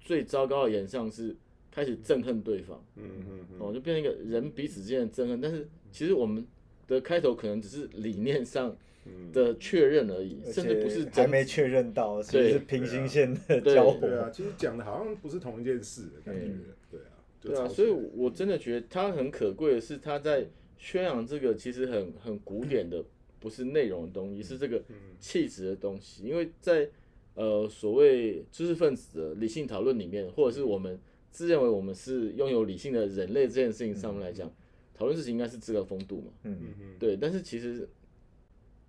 [0.00, 1.36] 最糟糕的演上是
[1.70, 3.56] 开始憎恨对方，嗯嗯嗯。
[3.58, 6.46] 哦，就变成一个人彼此之间的憎恨，但是其实我们
[6.86, 16.52] 的开头可能只是理念上嗯，的确认而已，而甚至不是且还没确认到，是平行线的对交对啊，其实讲的好像不是同一件事的感觉，
[16.90, 17.00] 对。
[17.00, 17.06] 啊，
[17.40, 23.02] 对啊，所以我真的觉得他很可贵的是，他在宣扬这个其实很很古典的，
[23.38, 24.82] 不是内容的东西，是这个
[25.18, 26.24] 气质的东西。
[26.24, 26.90] 因为在
[27.34, 34.52] 呃所谓知识分子的理性讨论里面，或者是我们自认为我们是拥有理性的人类这件事情上面来讲，
[34.94, 36.32] 讨论事情应该是这个风度嘛。
[36.44, 36.58] 嗯。
[36.60, 37.88] 嗯嗯对，但是其实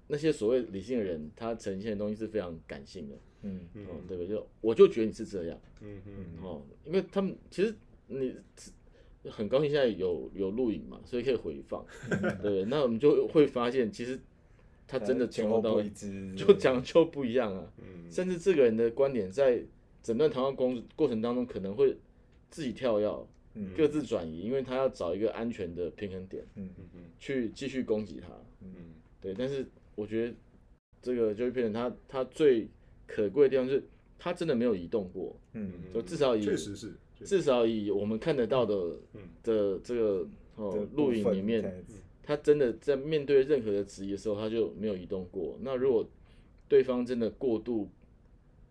[0.08, 3.16] 那些所谓理性的人，他呈现的东西是非常感性的。
[3.44, 3.62] 嗯。
[3.74, 3.86] 嗯。
[3.86, 4.36] 哦，对不对？
[4.36, 5.60] 就我就觉得你是这样。
[5.82, 6.44] 嗯嗯。
[6.44, 7.74] 哦，因为他们其实
[8.08, 8.36] 你
[9.30, 11.86] 很高兴现在有有录影嘛，所以可以回放，
[12.42, 14.20] 对，那我们就会发现，其实
[14.88, 18.12] 他真的前从头到尾后不一致，就讲就不一样啊，嗯。
[18.12, 19.64] 甚至这个人的观点在
[20.02, 21.96] 整段谈话过过程当中可能会
[22.52, 23.08] 自己跳跃，
[23.56, 23.74] 嗯。
[23.76, 26.70] 各自转移，因为他要找一个安全的平衡点嗯。
[26.78, 28.28] 嗯嗯去继续攻击他，
[28.62, 28.94] 嗯。
[29.20, 30.36] 对，但是我觉得
[31.02, 32.68] 这个就是变成他他最
[33.08, 33.84] 可贵的地方是，
[34.20, 35.72] 他真的没有移动过，嗯。
[35.94, 38.76] 就至少以确实是，至少以我们看得到的
[39.14, 39.22] 嗯。
[39.42, 41.84] 的这个哦录影里面，
[42.22, 45.58] 他真的在面对任何的质疑的时候，他就没有移动过。
[45.62, 46.08] 那如果
[46.68, 47.90] 对方真的过度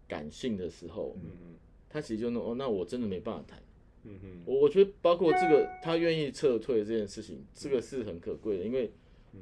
[0.08, 1.54] 感性的时候，嗯。
[1.92, 3.60] 他其实就那哦，那我真的没办法谈。
[4.04, 8.90] 嗯嗯我我觉得包括这个他愿意撤退这件事情，这个是很可贵的，因为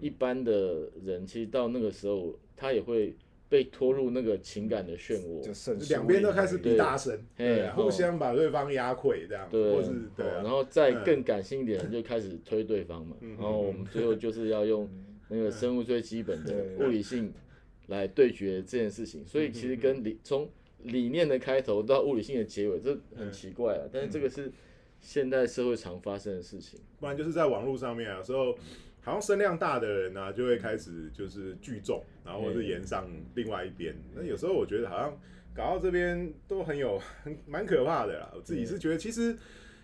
[0.00, 3.16] 一般的人其实到那个时候，他也会
[3.48, 5.40] 被拖入那个情感的漩涡。
[5.42, 13.16] 就胜两边都开始比大声，对对啊，哦互相把对方压溃这样，对，或是对啊，哦然后再更感性一点，就开始推对方嘛。
[13.20, 14.88] 嗯然后我们最后就是要用
[15.28, 17.32] 那个生物最基本的物理性
[17.86, 19.24] 来对决这件事情。
[19.24, 20.46] 所以其实跟理从
[20.84, 23.88] 理念的开头到物理性的结尾，这很奇怪啊。
[23.92, 24.50] 但是这个是
[25.00, 26.78] 现代社会常发生的事情。
[27.00, 28.52] 不然就是在网络上面啊，有时候
[29.00, 33.94] 好像声量大的人呢、就会开始就是聚众，然后或是延上另外一边。
[34.14, 35.18] 那有时候我觉得好像
[35.54, 38.30] 搞到这边都很有很蛮可怕的啦。
[38.34, 39.36] 我自己是觉得，其实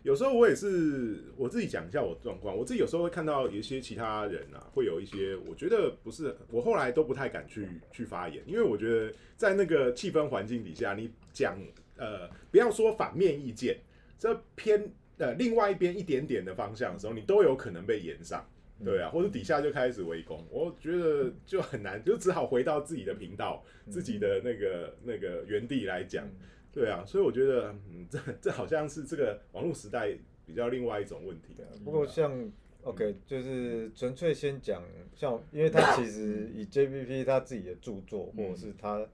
[0.04, 11.58] 有时候我也是我自己讲一下我的状况，我自己有时候会看到有一些其他人啊，会有一些我觉得不是，我后来都不太敢去去发言，因为我觉得在那个气氛环境底下，你讲
[11.96, 13.78] 呃不要说反面意见，
[14.18, 18.46] 这偏呃另外一边一点点的方向的时候，你都有可能被延上。
[18.84, 26.28] 对啊，或者底下就开始围攻，我觉得就很难，就只好回到自己的频道、自己的那个那个原地来讲。
[26.74, 30.12] 对啊，所以我觉得，嗯，这这好像是这个网络时代
[30.44, 31.54] 比较另外一种问题。
[31.62, 32.50] 啊不过像
[32.82, 34.82] OK，就是纯粹先讲，
[35.14, 39.06] 像因为他其实以 JPP 他自己的著作，或者是他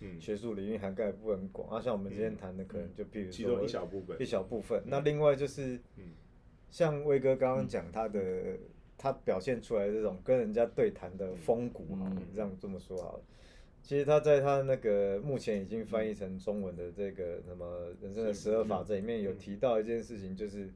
[0.00, 0.20] 嗯。
[0.20, 4.22] 学术领域涵盖的部分很广，啊，像我们今天谈的可能就譬如说其中一小部分。
[4.22, 4.80] 一小部分。
[4.86, 6.12] 那另外就是嗯，
[6.70, 8.20] 像威哥刚刚讲他的，
[8.96, 11.84] 他表现出来这种跟人家对谈的风骨
[12.32, 13.22] 这样这么说好了。
[13.82, 20.68] 其实他在他那个目前已经翻译成中文的这个什么人生的十二法则里面有提到一件事情，就是，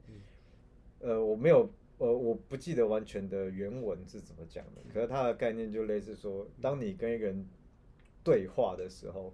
[0.99, 7.47] 呃，我没有，呃，我不记得完全的原文是怎么讲的，可是它的概念就类似说，当你跟一个人
[8.23, 9.31] 对话的时候，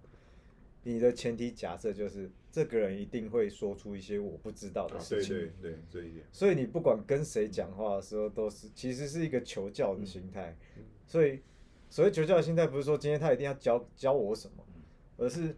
[0.83, 5.35] 你的前提假设就是这个人一定会说出一些我不知道的事情。
[5.35, 10.57] 对对，这一点，所以你不管跟谁讲话的时候，都是其实是一个求教的心态。
[11.07, 11.39] 所以
[11.89, 14.63] 所谓求教的心态，不是说今天他一定要教教我什么，
[15.17, 15.55] 而是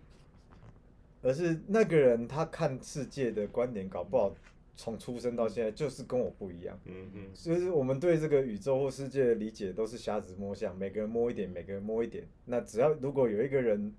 [1.21, 4.33] 而是那个人他看世界的观点，搞不好
[4.75, 6.79] 从出生到现在就是跟我不一样。
[6.85, 12.25] 嗯嗯就是我们对这个宇宙或世界的理解都是瞎子摸象，每个人摸一点，每个人摸一点。
[12.45, 13.93] 那只要如果有一个人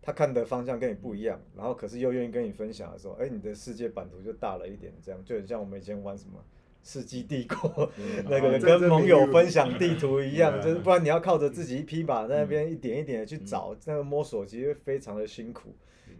[0.00, 6.42] 他看的方向跟你不一样，然后可是又愿意跟你分享的时候，哎、你的世界版图就大了一点，这样就很像我们以前玩什么。
[6.82, 7.90] 世纪帝国、
[8.28, 15.74] 那个哦跟盟友分享地图一样，嗯就是不然你要靠着自己一匹马在那边一点一点的去找，那个摸索其实非常的辛苦。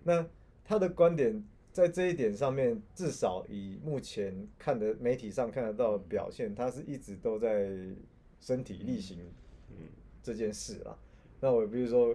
[0.04, 0.24] 那
[0.64, 1.42] 他的观点
[1.72, 7.70] 在这一点上面，至少以目前看的媒体上看得到的表现，他是一直都在
[8.40, 9.18] 身体力行
[10.22, 10.96] 这件事啦。
[11.40, 12.14] 那我比如说，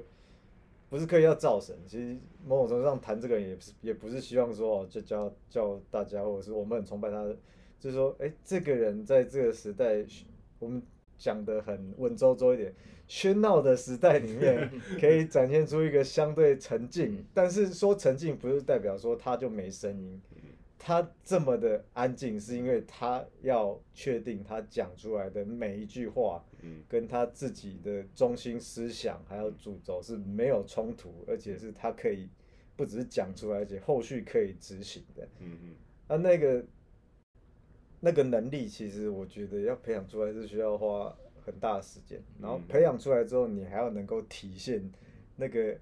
[0.89, 2.15] 不是刻意要造神，其实
[2.45, 7.35] 某种程度上谈这个人也不是也不是希望说哦，就叫叫大家，或者是我们很崇拜他的，
[7.83, 10.05] 就是说，哎、这个人在这个时代，
[10.57, 10.81] 我们
[11.17, 12.73] 讲的很文绉绉一点，
[13.09, 14.71] 喧闹的时代里面
[15.01, 20.21] 可以展现出一个相对沉静，但是说沉静不是代表说他就没声音，
[20.79, 26.83] 他这么的安静是因为他要确定他讲出来的每一句话，嗯。
[26.87, 32.29] 跟他自己的中心思想还有主轴是没有冲突，而且是他可以
[32.77, 35.27] 不只是讲出来，而且后续可以执行的。
[35.41, 35.75] 嗯嗯
[36.07, 36.63] 啊，那个
[38.05, 44.91] 那个能力，其实我觉得要培养出来是需要花很大的时间，然后嗯培养出来之后，你还要能够体现
[45.37, 45.77] 那个。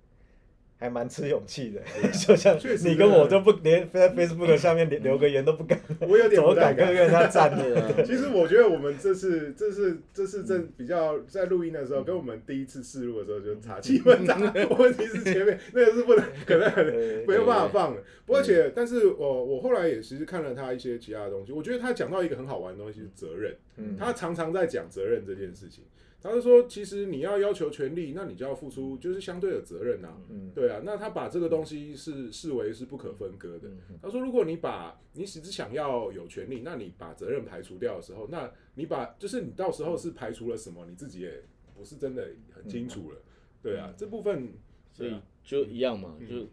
[0.82, 1.80] 还蛮吃勇气的，
[2.12, 7.82] 就像你跟我都不连在 Facebook 下面留留个言都不敢，我有点怎么不敢敢跟人家站对呢？
[7.82, 14.40] 啊，其实我觉得我们这次这次这次正比较在录音的时候，跟我们第一次试录的时候就差气氛差。
[14.76, 16.84] 问题是前面那个是不能可能很
[17.28, 18.02] 没有办法放的。
[18.26, 23.56] 不过而且，但是我我后来也其实看了他一些其他的东西，我觉得他讲到一个很好玩的东西是责任。
[23.78, 25.84] 嗯他常常在讲责任这件事情。
[26.22, 33.70] 他是说，其实你要要求权利，那你就要付出就是相对的责任呐、嗯对啊，那他把这个东西是视为是不可分割的。
[34.02, 41.44] 他说，如果你把你只是想要有权利，那你把责任排除掉的时候，那你把就是你到时候是排除了什么，你自己也
[41.76, 43.18] 不是真的很清楚了。
[43.64, 44.54] 对啊，这部分
[44.94, 46.28] 所以就一样嘛，嗯。
[46.28, 46.48] 就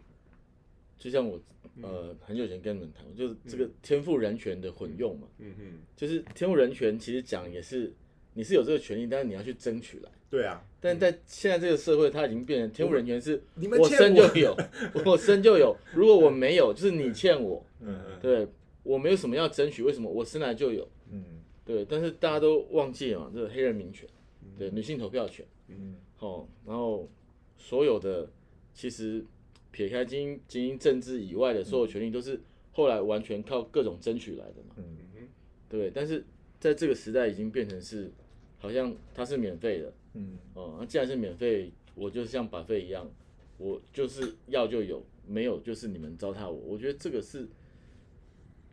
[0.97, 1.39] 就像我
[1.81, 5.63] 呃很久以前跟你们谈，就是这个天赋人权的混用嘛，嗯哼，
[5.95, 7.93] 就是天赋人权其实讲也是
[8.39, 10.09] 你是有这个权利，但是你要去争取来。
[10.29, 14.55] 对啊，但在现在这个社会，它已经变成天赋人权是你们我生就有，
[15.05, 18.47] 我生就有，如果我没有，就是你欠我，嗯嗯，对
[18.83, 20.09] 我没有什么要争取，为什么？
[20.09, 20.87] 我生来就有？
[21.11, 21.21] 嗯。
[21.65, 24.07] 对，但是大家都忘记了嘛，这个黑人民权，
[24.57, 25.97] 对，女性投票权，嗯。
[26.19, 27.09] 哦，然后
[27.57, 28.31] 所有的
[28.73, 29.21] 其实
[29.69, 32.39] 撇开精英精英政治以外的所有权利，都是
[32.71, 35.27] 后来完全靠各种争取来的嘛，嗯。
[35.67, 36.23] 对，但是
[36.59, 38.11] 在这个时代已经变成是
[38.59, 43.09] 好像它是免费的，嗯哦，那既然是免费，我就像把费一样，
[43.57, 46.53] 我就是要就有，没有就是你们糟蹋我。
[46.53, 47.47] 我觉得这个是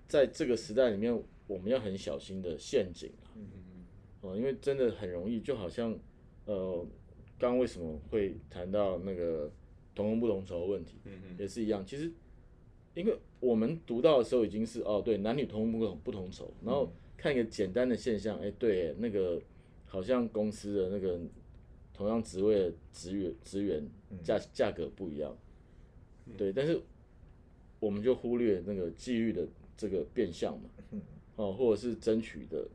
[0.07, 1.17] 在这个时代里面，
[1.47, 3.31] 我们要很小心的陷阱啊。
[3.37, 3.47] 嗯
[4.23, 5.97] 哦，因为真的很容易，就好像
[6.47, 6.85] 呃，
[7.39, 9.51] 刚刚为什么会谈到那个
[9.95, 11.85] 同工不同酬的问题，嗯也是一样。
[11.87, 12.11] 其实，
[12.95, 19.41] 因为我们读到的时候已经是哦，对，男女同工不同不同酬，然后看一个简单的现象，哎，对，那个
[19.87, 21.19] 好像公司的那个
[21.95, 23.89] 同样职位的职员职员
[24.23, 25.35] 价价格不一样，
[26.37, 26.81] 对，但是
[27.81, 30.69] 我们就忽略那个纪律的这个变相嘛，
[31.37, 32.69] 哦，或者是争取的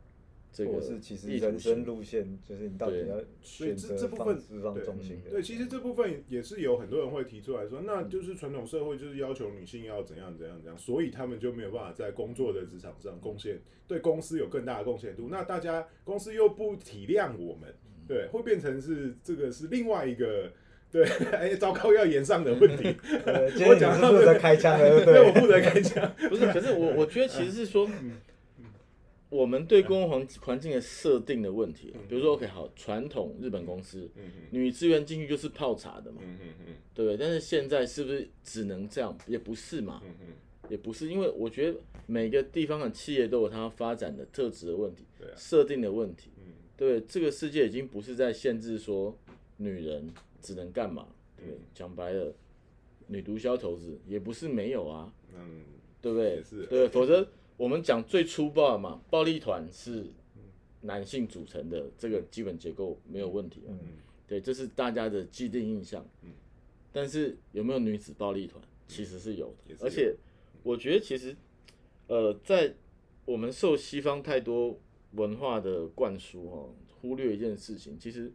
[0.52, 5.30] 这个或者是其实人生路线，就是你到底对要所以选择这这部分放释放对中心的。
[5.30, 15.28] 对，其实这部分也是有很多人会提出来说，那就是传统社会就是要求女性要怎样怎样怎样，所以他们就没有办法在工作的职场上贡献，对公司有更大的贡献度。
[15.30, 17.74] 那大家公司又不体谅我们，
[18.06, 20.52] 对，会变成是这个是另外一个。
[20.92, 22.94] 对， 哎，糟糕，要延上的问题。
[23.24, 25.40] 我天讲是负责开枪的，对我对？
[25.40, 26.14] 负责开枪。
[26.28, 27.88] 不是，可是我我觉得其实是说，
[29.32, 34.06] 我们对公共环环境的设定的问题啊，比如说 OK 好，传统日本公司
[34.50, 36.20] 女职员进去就是泡茶的嘛，
[36.92, 37.16] 对不对？
[37.16, 39.16] 但是现在是不是只能这样？
[39.26, 40.02] 也不是嘛，
[40.68, 45.02] 也不是，因为我觉得每个地方的企业都有它发展的特质的问题
[45.34, 46.52] 设定的问题，嗯。
[46.76, 49.16] 对，这个世界已经不是在限制说
[49.56, 50.12] 女人
[50.42, 51.08] 只能干嘛，
[51.38, 52.34] 对，讲白了，
[53.06, 55.62] 女毒枭头子也不是没有啊，嗯，
[56.02, 56.42] 对不对？
[56.42, 56.66] 是？
[56.66, 57.26] 对，否则
[57.56, 60.06] 我们讲最粗暴的嘛，暴力团是
[60.80, 63.78] 男性组成的，这个基本结构没有问题嗯。
[64.26, 66.04] 对，这是大家的既定印象。
[66.92, 68.62] 但是有没有女子暴力团？
[68.88, 70.14] 其实是有的，有而且
[70.62, 71.34] 我觉得其实，
[72.06, 72.74] 呃，在
[73.24, 74.78] 我们受西方太多
[75.12, 78.30] 文化的灌输哦，忽略一件事情，其实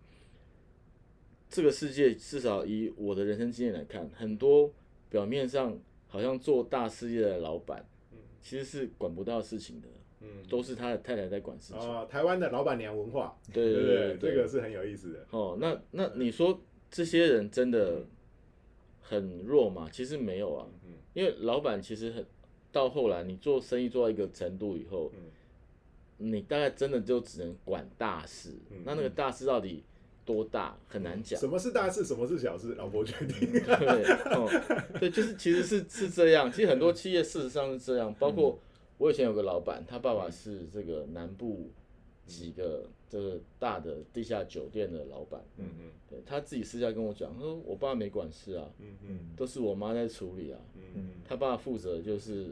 [1.49, 4.74] 这个世界至少以我的人生经验来看，很多
[5.09, 7.86] 表面上好像做大事业的老板，
[8.41, 9.88] 其实是管不到事情的，
[10.21, 11.81] 嗯都是他的太太在管事情。
[11.81, 15.25] 啊，台湾的老板娘文化，对对对对，这个是很有意思的。
[15.31, 18.05] 哦，那那你说这些人真的
[19.01, 19.89] 很弱吗？
[19.91, 20.67] 其实没有啊，
[21.13, 22.25] 因为老板其实很
[22.71, 25.11] 到后来，你做生意做到一个程度以后，
[26.17, 28.53] 你大概真的就只能管大事。
[28.83, 29.83] 那那个大事到底
[30.28, 31.39] 多大很难讲。
[31.39, 33.49] 什么是大事，什么是小事，老婆决定。
[33.49, 34.03] 对，
[34.36, 34.47] 哦，
[34.99, 36.51] 对，就是其实是是这样。
[36.51, 38.59] 其实很多企业事实上是这样，包括
[38.97, 41.71] 我以前有个老板，他爸爸是这个南部
[42.25, 45.41] 几个这个大的地下酒店的老板。
[45.57, 50.59] 嗯嗯对他自己私下跟我讲，他说我爸没管事啊，嗯嗯都是我妈在处理啊。
[50.75, 52.47] 嗯嗯他爸负责就是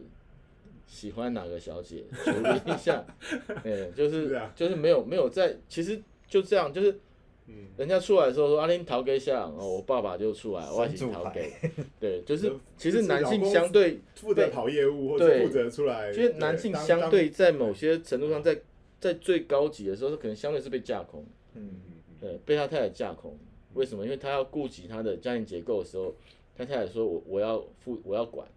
[0.88, 3.06] 喜欢哪个小姐处理一下，
[3.64, 7.00] 哎，就是是啊就是没有没有在，其实就这样，就是
[7.48, 11.52] 嗯，人家出来的时候说阿林逃给下，哦，我爸爸就出来，我一起逃给，
[12.00, 18.60] 对， 就是其实男性相对，负责跑业务或者负责出来，其实男性相对在某些程度上，在
[19.00, 21.82] 在最高级的时候，他可能相对是被架空，嗯
[22.20, 23.38] 对，被他太太架空。
[23.76, 24.06] 为什么？
[24.06, 26.16] 因为他要顾及他的家庭结构的时候，
[26.58, 28.48] 他太太说我我要负我要管，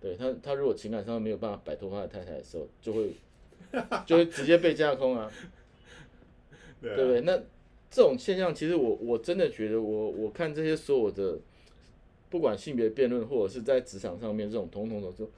[0.00, 3.12] 对他他如果情感上没有办法摆脱他的太太的时候，就会
[4.04, 5.30] 就会直接被架空啊。
[6.82, 6.96] 对啊。
[6.96, 7.20] 对不对？
[7.20, 7.40] 那
[7.92, 11.38] 这种现象，其实我我真的觉得我，我看这些所有的，
[12.30, 15.28] 不管性别辩论或者是在职场上面这种统统的说，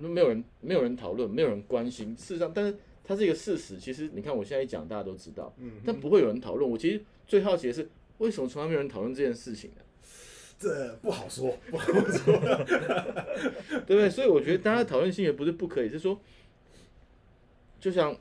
[0.00, 2.16] 都没有人没有人讨论，没有人关心。
[2.16, 3.76] 事实上，但是它是一个事实。
[3.76, 6.68] 其实你看我现在一讲，大家都知道，嗯但不会有人讨论。
[6.70, 7.86] 我其实最好奇的是，
[8.16, 9.82] 为什么从来没有人讨论这件事情呢？
[10.58, 12.34] 这不好说，不好说。
[13.86, 14.08] 对不对？
[14.08, 16.18] 所以我觉得大家讨论性别不是不可以，是说，
[17.78, 18.16] 就像，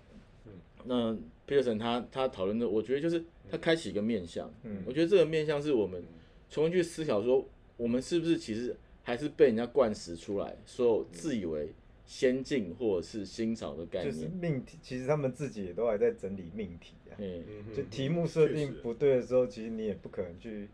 [0.84, 1.18] 那
[1.48, 6.04] Peterson 他他讨论的，我觉得就是他开启一个面向，嗯我觉得这个面向是我们
[6.50, 11.70] 重新去思考说，我们是不是其实还是被人家灌输出来，所有自以为
[12.06, 17.16] 先进或者是新潮的概念就是念，命题，其实他们自己也都还在整理命题啊。
[17.18, 17.44] 嗯，
[17.76, 20.68] 就题目设定不对的时候，其实你也不可能去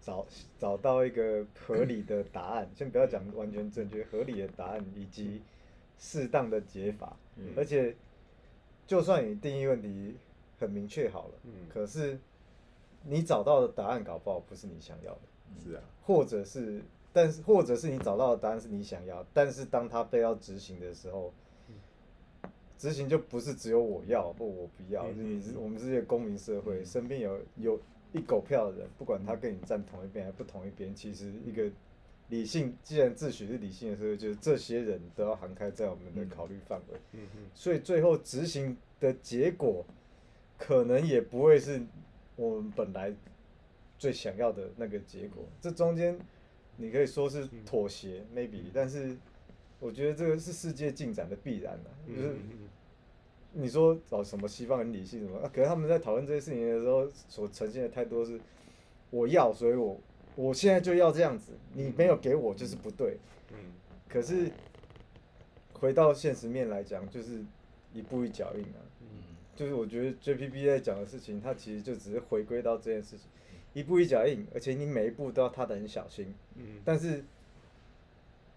[0.00, 0.26] 找
[0.58, 2.70] 找到一个合理的答案。
[2.74, 5.40] 先不要讲完全正确，合理的答案以及
[5.98, 7.16] 适当的解法。
[7.56, 7.94] 而且，
[8.90, 10.16] 就算你定义问题
[10.58, 11.34] 很明确好了，
[11.72, 12.18] 可是
[13.04, 15.20] 你找到的答案搞不好不是你想要的，
[15.64, 16.82] 是啊，或者是，
[17.12, 21.32] 但是或者是你找到的答案是你想要，但是当他被要执行的时候。
[22.76, 27.80] 执行就不是只有我要或我不要，嗯就你是我们是一个公民社会，身边有有
[28.12, 31.70] 一狗票的人，不管他跟你站同一边还不同一边，其实一个
[32.30, 36.98] 理性，既然自诩是理性的社会，就是这些人都要涵盖在我们的考虑范围。
[37.12, 39.84] 嗯嗯所以最后执行的结果，
[40.56, 41.82] 可能也不会是
[42.36, 43.12] 我们本来
[43.98, 45.44] 最想要的那个结果。
[45.60, 46.18] 这中间
[46.76, 49.16] 你可以说是妥协，maybe，但是
[49.80, 52.36] 我觉得这个是世界进展的必然啊，就是
[53.52, 58.40] 你说找什么西方很理性什么，啊，可是他们在讨论这些事情的时候，所呈现的态度是，
[59.10, 60.00] 我要，所以我
[60.36, 63.18] 我现在就要这样子，你没有给我就是不对。
[63.52, 63.58] 嗯
[64.08, 64.50] 可是
[65.74, 67.44] 回到现实面来讲，就是
[67.92, 68.80] 一步一脚印啊。
[69.56, 73.26] 就是我觉得 JPP 在讲的事情，它其实就只是回归到这件事情，
[73.74, 77.22] 一步一脚印，而且你每一步都要踏得很小心，嗯但是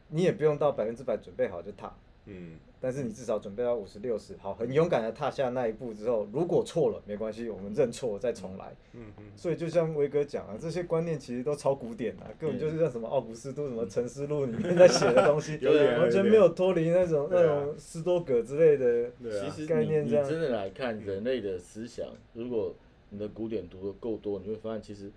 [0.07, 1.93] 你也不用到百分之百准备好就踏。
[2.25, 2.57] 嗯。
[2.79, 8.75] 但是你至少准备到五十六十，好，很勇敢的踏下那一步之后，如果错了没关系，我们认错再重来。
[8.91, 9.23] 嗯嗯。
[9.37, 15.57] 所以就像威哥讲啊，这些观念其实都超古典啊，根本就是像什么奥古斯都什么《沉思录》里面在写的东西，
[15.97, 19.09] 完全没有脱离那种那种斯多葛之类的。
[19.21, 19.45] 对啊。
[19.45, 20.29] 其实你你概念这样。
[20.29, 22.75] 真的来看人类的思想，如果
[23.11, 25.09] 你的古典读的够多，你会发现其实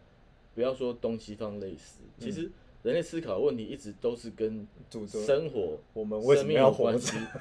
[0.54, 2.48] 不要说东西方类似，其实
[2.86, 4.64] 人类思考的问题一直都是跟
[5.08, 6.98] 生活、我们为什么生命要活着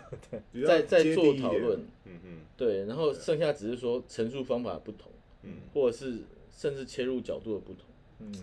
[0.65, 5.11] 在在做讨论，嗯嗯对，然后剩下只是说陈述方法不同，
[5.43, 5.51] 嗯。
[5.71, 6.17] 或者是
[6.51, 7.85] 甚至切入角度的不同。
[8.21, 8.33] 嗯，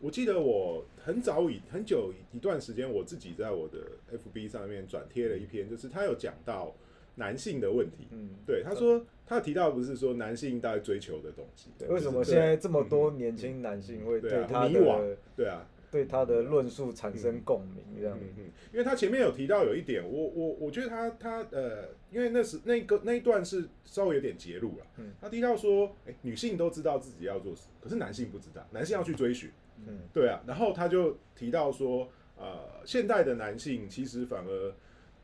[0.00, 3.78] 我记得我很早以很久一段时间，我自己在我的
[4.12, 6.74] FB 上面转贴了一篇，就是他有讲到
[7.14, 8.08] 男性的问题。
[8.10, 17.84] 嗯对，他说他提到不是说男性大概追求的东西，对，为什么就是现在这么多年轻男性会对他迷惘的对啊，对他的论述产生共鸣？
[18.00, 18.18] 这样。
[18.20, 25.12] 嗯，嗯，因为他前面有提到有一点，我我我觉得他他呃，因为那是那个那一段是稍微有点揭露了，嗯。
[25.20, 29.52] 他提到说，哎、女性都知道自己要做什么，可是男性不知道，男性要去追寻，
[29.86, 30.00] 嗯。
[30.12, 34.74] 对啊，然后他就提到说，呃，现代的男性其实反而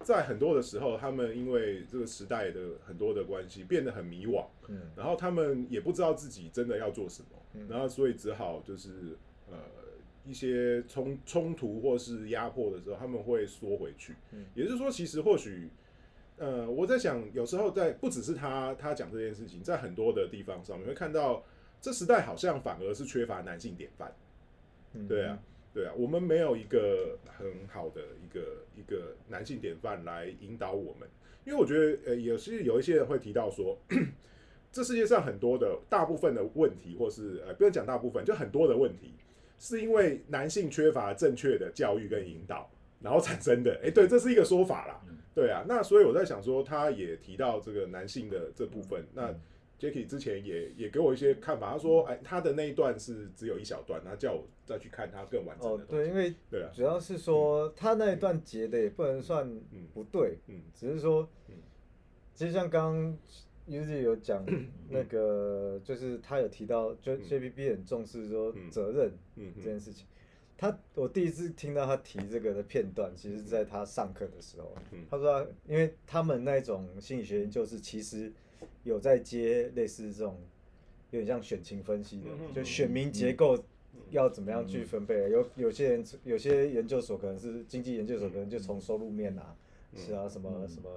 [0.05, 4.83] 在很多的时候，他们因为这个时代的很多的关系变得很迷惘，嗯。
[4.95, 7.67] 然后他们也不知道自己真的要做什么，嗯。
[7.69, 9.19] 然后所以只好就是
[9.51, 9.57] 呃
[10.27, 14.15] 一些冲冲突或是压迫的时候，他们会缩回去。
[14.33, 15.69] 嗯也就是说，其实或许
[16.37, 21.43] 呃我在想，有时候在不只是他他讲这件事情，在很多的地方上面会看到，
[21.81, 24.15] 这时代好像反而是缺乏男性典范。
[24.93, 25.39] 嗯对啊，
[25.73, 31.09] 对啊，我们没有一个很好的一个一个男性典范来引导我们，
[31.45, 33.79] 因为我觉得呃，也是有一些人会提到说，
[34.73, 39.13] 这世界上很多的大部分的问题，或是呃，不用讲大部分，就很多的问题，
[39.61, 42.69] 是因为男性缺乏正确的教育跟引导，
[43.01, 43.79] 然后产生的。
[43.85, 45.01] 哎，对，这是一个说法啦。
[45.33, 49.33] 对啊，那所以我在想说，他也提到这个男性的这部分，那
[49.79, 55.87] Jacky 之前也也给我一些看法，他说，哎，他的那一段是只有一小段，他叫我再去看他更完整哦的，哦。
[55.89, 59.49] 对，因为对啊，主要是说他那一段截的也不能算
[59.95, 60.63] 不对，嗯。
[60.75, 61.55] 只是说嗯，
[62.35, 63.19] 其实像刚刚
[63.71, 64.45] Uzi 有讲
[64.89, 68.69] 那个，就是他有提到，就 JBB 很重视说嗯。
[68.71, 70.07] 责任嗯这件事情。
[70.59, 74.99] 他我第一次听到他提这个的片段，其实是在他上课的时候嗯。
[75.09, 78.33] 他说他，因为他们那种心理学研究是其实
[78.83, 80.37] 有在接类似这种
[81.13, 83.59] 有点像选情分析的嗯，就选民结构
[84.11, 85.15] 要怎么样去分配。
[85.31, 89.57] 有有些人有些研究所可能是经济研究所，可能就从收入面啊，
[89.95, 90.91] 是啊什么什么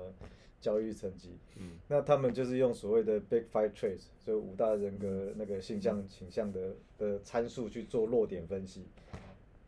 [0.60, 1.38] 教育成绩。
[1.58, 8.86] 嗯那他们就是用所谓的 Big Five Traits，就五大人格那个性向倾向的的参数去做弱点分析。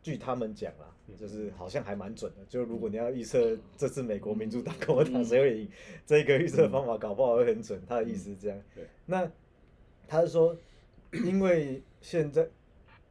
[0.02, 2.44] 据他们讲啦，就是好像还蛮准的。
[2.48, 5.68] 就如果你要预测这次美国民主党、共和党谁会赢，
[6.06, 7.82] 这个预测方法搞不好会很准。
[7.88, 8.62] 他的意思是这样。
[9.04, 9.28] 那
[10.06, 10.56] 他是说，
[11.24, 12.48] 因为现在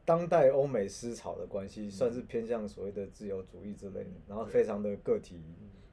[0.06, 5.42] 当代欧美思潮的关系，算是偏向所谓的自由主义之类的，然后非常的个体。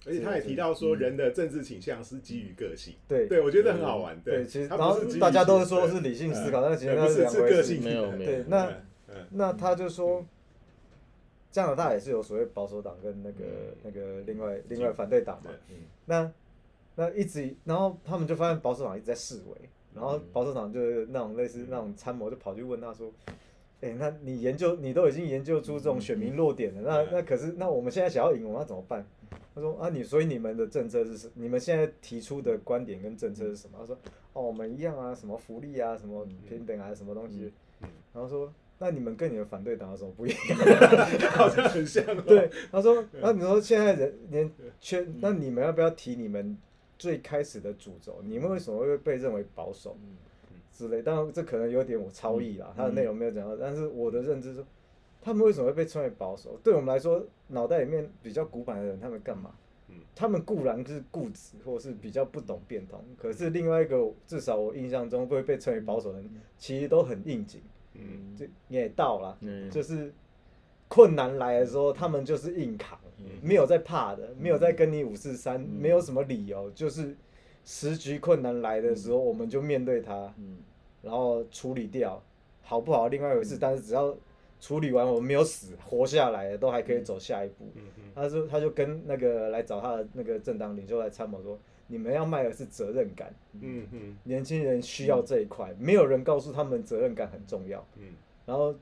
[0.07, 2.95] 而且他也提到说，人的政治倾向是基于个性。
[3.07, 4.21] 对对，我觉得很好玩。
[4.21, 7.83] 对，其实他然后不是大家都是说是理性思考，嗯但是其实对不是两回事是个性。
[7.83, 8.71] 没有没有对，那
[9.09, 10.25] 嗯那他就说，
[11.51, 15.77] 加拿大也是有所谓保守党跟那个嗯那个另外另外反对党嘛对。
[16.07, 16.33] 那
[16.97, 19.57] 那一直，然后他们就发现保守党一直在示威，
[19.95, 23.13] 然后保守党就是那种类似那种参谋就跑去问他说。
[23.85, 29.05] 哎、那你研究，你都已经研究出这种选民弱点了，那那可是，那我们现在想要赢，我们要怎么办？
[29.55, 31.31] 他说啊，你所以你们的政策是什？
[31.35, 33.77] 你们现在提出的观点跟政策是什么？
[33.81, 33.99] 他说
[34.33, 37.53] 哦，我们一样啊，什么福利啊，什么平等啊，什么东西。
[38.15, 40.39] 然后说那你们跟你们反对党有什么不一样？
[41.37, 42.23] 好像很像哦。
[42.27, 44.51] 对，他说那你说现在人连
[44.81, 46.57] 缺，那你们要不要提你们
[46.99, 48.21] 最开始的主轴？
[48.25, 49.97] 你们为什么会被认为保守
[50.73, 51.03] 之类？
[51.03, 54.65] 当然这可能有点我超意啦，他的内容没有讲到，但是我的认知说，
[55.23, 56.59] 他们为什么会被称为保守？
[56.63, 59.53] 对我们来说，脑袋里面比较古板的人，他们干嘛？
[60.15, 67.61] 他们固然是固执，或是比较不懂变通，可是另外一个，至少我印象中会被称为保守的人，其实都很应景，
[67.95, 68.37] 嗯。
[68.37, 69.71] 就也到了，嗯。
[69.71, 70.13] 就是
[70.89, 73.27] 困难来的时候，他们就是硬扛，嗯。
[73.43, 77.17] 没有在怕的，没有在跟你五四三，没有什么理由，就是
[77.65, 80.59] 时局困难来的时候，我们就面对它，嗯。
[81.01, 82.23] 然后处理掉，
[82.63, 84.15] 好不好另外一回事，但是只要
[84.63, 87.69] 处理完，我们没有死，活下来了，都还可以走下一步。
[87.75, 87.83] 嗯
[88.15, 91.59] 他说，他就跟那个来找他的那个政党领袖来参谋说，
[91.89, 94.17] 你们要卖的是责任感，嗯嗯。
[94.23, 97.85] 年轻人需要这一块，没有人告诉他们责任感很重要。
[97.97, 98.15] 嗯。
[98.47, 98.73] 然后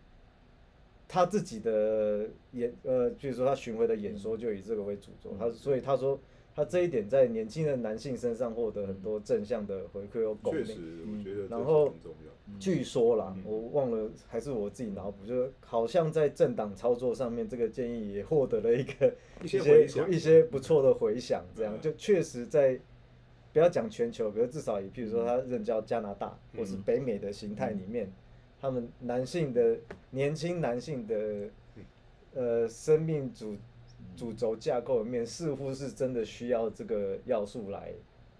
[1.08, 6.20] 他自己的演呃，就是说他巡回的演说就以这个为主轴，他所以他说
[6.54, 12.30] 他这一点在年轻的男性身上获得很多正向的回馈和共确实鸣。，我觉得然后很重要。
[12.58, 21.80] 据说啦，我忘了还是我自己脑补，就是好像在政党操作上面，这个建议也获得了一个一些一些不错的回响，这样嗯。
[21.80, 22.78] 就确实在
[23.52, 28.12] 不要讲全球，可是至少以譬如说他任教加拿大或是北美的形态里面，
[28.60, 29.78] 他们男性的
[30.10, 31.48] 年轻男性的
[32.34, 33.56] 呃生命主
[34.20, 37.90] 主轴架构里面，似乎是真的需要这个要素来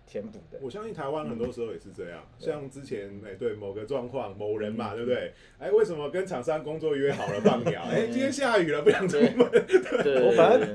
[0.07, 0.59] 填补的。
[0.61, 5.33] 我相信台湾很多时候也是这样，嗯像之前哎、对某个状况某人嘛，对不对？
[5.59, 7.81] 哎，为什么跟厂商工作约好了放鸟？
[7.91, 9.51] 哎，今天下雨了，不想出门，
[10.05, 10.69] 对，我反对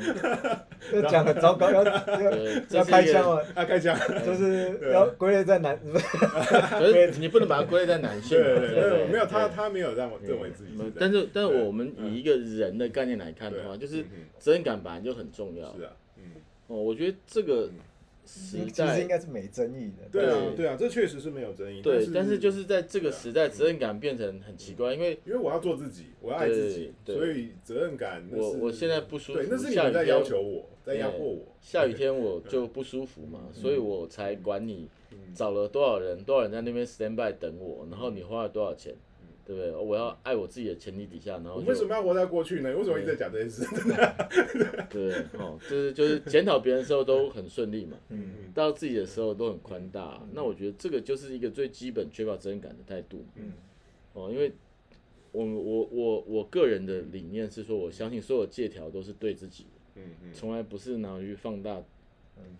[0.93, 3.97] 要 讲很糟糕，要要开枪了，要，开枪。
[4.25, 6.05] 就是要归类在男， 不是？
[6.07, 10.71] 可是你不能把它归类在男性嘛，对对对，对对没有他，他没有让我认为自己。
[10.99, 14.05] 但是，但是我们以一个人的概念来看的话，就是
[14.37, 15.75] 责任感本来就很重要。
[15.77, 16.23] 是啊，嗯，
[16.67, 17.69] 哦，我觉得这个
[18.25, 20.07] 时其实应，该是没争议的。
[20.11, 20.55] 对啊，对。
[20.55, 21.81] 对啊，这确实是没有争议。
[21.81, 27.15] 对，但但是就是在这个时代，责任感变成很奇怪，因为因为我要做自己，我要爱自己，对。
[27.15, 31.55] 对所以责任感我我现在不舒服对，那是你在要求我，在压迫我。
[31.59, 38.93] 下雨天我就不舒服嘛，所以我才管你嗯找了多少人，多少人在那边 stand by 等我，然后你花了多少钱，
[39.45, 39.71] 对不对？
[39.75, 42.75] 我要爱我自己的前提底下，然后就我为什么要活在过去呢？
[42.75, 43.65] 为什么一直在讲这件事？
[44.89, 50.21] 对哦，就是就是检讨别人的时候都很顺利嘛，嗯到自己的时候都很宽大。
[50.33, 53.25] 那我觉得这个就是一个最基本缺乏责任感的态度。
[53.35, 53.53] 嗯
[54.13, 54.51] 哦，因为
[55.33, 60.33] 我我我我个人的理念是说，我相信所有借条都是对自己的，嗯嗯。
[60.33, 61.81] 从来不是拿去放大、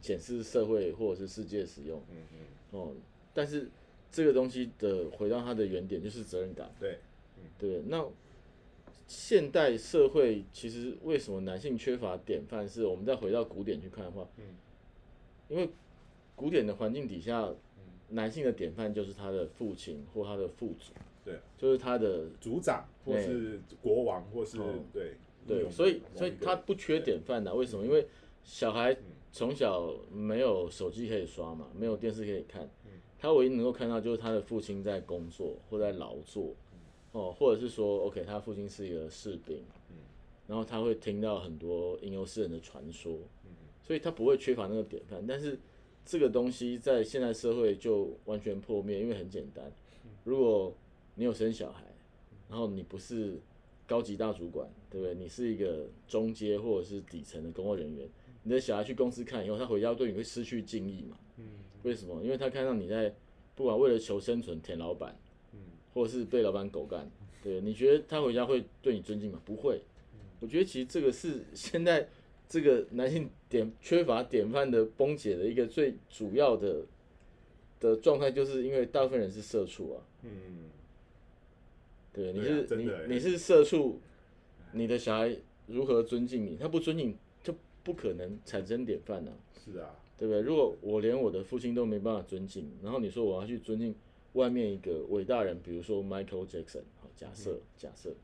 [0.02, 2.02] 显示社会或者是世界使用。
[2.12, 2.92] 嗯嗯，哦，
[3.34, 3.70] 但是
[4.12, 6.70] 这个东西的回到它的原点就是责任感。
[6.80, 7.00] 对，
[7.60, 8.06] 对，那
[9.08, 12.68] 现代社会其实为什么男性缺乏典范？
[12.68, 14.44] 是我们再回到古典去看的话，嗯。
[15.48, 15.70] 因为
[16.36, 17.54] 古典的环境底下，
[18.10, 20.92] 男性的典范就是他的父亲或他的父祖，
[21.24, 24.74] 对，就是他的族长或是国王或是哦。
[24.92, 25.14] 对
[25.48, 27.86] 对，所以所以他不缺典范的、为什么？
[27.86, 28.08] 因为
[28.44, 28.96] 小孩
[29.32, 32.70] 从小没有手机可以刷嘛，没有电视可以看，
[33.20, 36.54] 他唯一能够看到就是他的父亲在工作或在劳作，
[37.12, 39.64] 哦，或者是说，OK，他父亲是一个士兵，
[40.48, 43.18] 然后他会听到很多吟游诗人的传说，
[43.84, 45.26] 所以他不会缺乏那个典范。
[45.28, 45.60] 但是
[46.06, 49.72] 这个东西在现代社会就完全破灭，因为很简单，
[50.24, 50.74] 如果
[51.16, 51.84] 你有生小孩，
[52.50, 53.40] 然后你不是
[53.88, 55.16] 高级大主管，对不对？
[55.16, 58.08] 你是一个中阶或者是底层的工作人员，
[58.44, 61.18] 你的小孩去公司看以后，他回家对你会失去敬意嘛？
[61.38, 61.46] 嗯
[61.84, 62.24] 为什么？
[62.24, 63.14] 因为他看到你在
[63.56, 65.16] 不管为了求生存舔老板，
[65.94, 67.10] 或者是被老板狗干，
[67.44, 69.40] 对，你觉得他回家会对你尊敬吗？
[69.46, 69.82] 不会。
[70.42, 72.08] 我觉得其实这个是现在
[72.50, 76.86] 这个男性典缺乏典范的崩解的一个最主要的
[77.80, 80.04] 的状态，就是因为大部分人是社畜啊。
[80.24, 80.70] 嗯，
[82.16, 84.00] 对，你是、你你是社畜，
[84.72, 85.36] 你的小孩
[85.68, 86.56] 如何尊敬你？
[86.56, 87.54] 他不尊敬，就
[87.84, 89.34] 不可能产生典范啊。
[89.54, 90.42] 是啊，对不对？
[90.42, 93.94] 如果我连我的父亲都没办法尊敬，然后你说我要去尊敬
[94.34, 98.16] 外面一个伟大人，比如说 Michael Jackson，好，假设假设，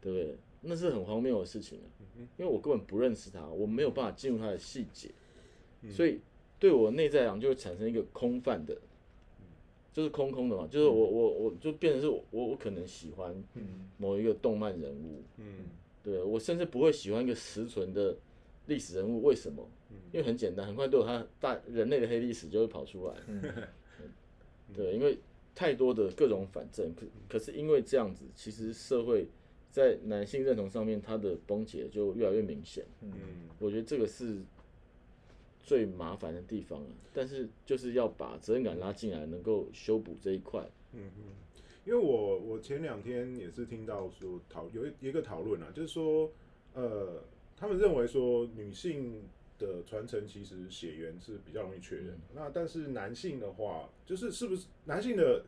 [0.00, 0.36] 对不对？
[0.60, 1.88] 那是很荒谬的事情啊，
[2.36, 5.08] 因为我根本不认识他，我没有办法进入他的细节，
[5.88, 6.20] 所以
[6.58, 8.76] 对我内在来讲就会产生一个空泛的，
[9.98, 13.34] 就是空空的嘛，就是我我我就变成是我我可能喜欢
[13.96, 15.64] 某一个动漫人物，嗯
[16.04, 18.16] 对我甚至不会喜欢一个实存的
[18.66, 19.68] 历史人物，为什么？
[20.12, 23.14] 因为很简单，很快都有他大人类的黑历史就会跑出来。
[23.26, 23.42] 嗯
[24.72, 25.18] 对，因为
[25.52, 29.26] 太多的各种反正，可可是因为这样子，其实社会
[29.68, 32.84] 在男性认同上面，它的崩解就越来越明显。
[33.02, 33.10] 嗯
[33.58, 34.36] 我觉得这个是
[35.68, 40.66] 最麻烦的地方啊，但是就是要把责任感拉进来，能够修补这一块。
[40.94, 41.24] 嗯嗯，
[41.84, 46.32] 因为我我前两天也是听到说讨有一一个讨论啊，就是说
[46.72, 47.22] 呃，
[47.54, 49.24] 他们认为说女性
[49.58, 55.44] 的传承其实血缘是比较容易确认的，那但是男性的话，就是是不是男性的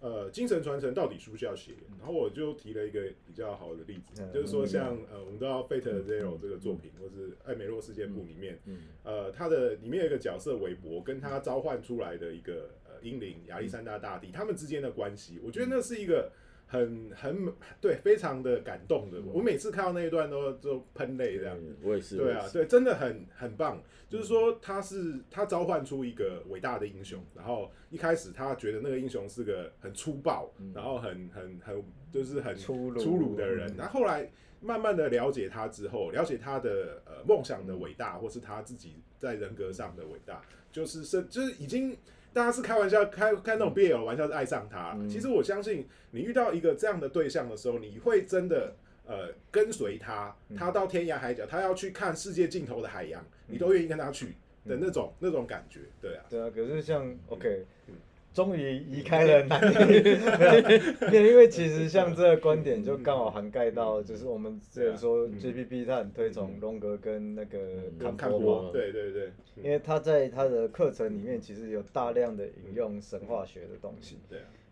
[0.00, 1.72] 呃精神传承到底需不需要写？
[1.98, 4.32] 然后我就提了一个比较好的例子，嗯。
[4.32, 8.78] 就是说像呃我们知道《Fate Zero》这个作品，或是《艾美洛事件簿》里面，嗯。
[9.04, 16.32] 呃，他的里面有一个角色韦伯，跟他召唤出来的一个呃英灵亚历山大大帝，他们之间的关系，我觉得那是一个
[16.70, 19.20] 很很对，非常的感动的。
[19.32, 21.56] 我每次看到那一段都都喷泪这样。
[21.58, 22.16] 嗯我也是。
[22.16, 23.82] 对啊，对，真的很很棒。
[24.08, 33.74] 就是说，他是他召唤出一个伟大的英雄，然后一开始他觉得那个英雄是个很粗暴，然后很很很就是很粗鲁粗鲁的人。
[33.76, 40.40] 然后后来慢慢的了解他之后，了解他的呃梦想的伟大，或是他自己在人格上的伟大，
[40.70, 41.96] 就是是就是已经。
[42.32, 44.94] 大家是开玩笑，开开那种 BL 玩笑，是爱上他。
[44.94, 45.08] 了。
[45.08, 48.74] 其实我相信，你遇到一个这样的对象的时候，你会真的
[49.06, 54.34] 呃跟随他，他到天涯海角，他要去看世界尽头的海洋，你都愿意跟他去
[54.66, 57.94] 的那种那种感觉，对啊，对啊，可是像 OK，嗯
[58.32, 60.02] 终于移开了 男女，
[61.10, 67.58] 没有，因为其实像这个观点就刚好涵盖到，就是我们之前说 G P P 他很推崇荣格跟那个
[67.98, 74.18] 坎看波嘛，对对对，因为他在他的课程里面其实有大量的引用神话学的东西，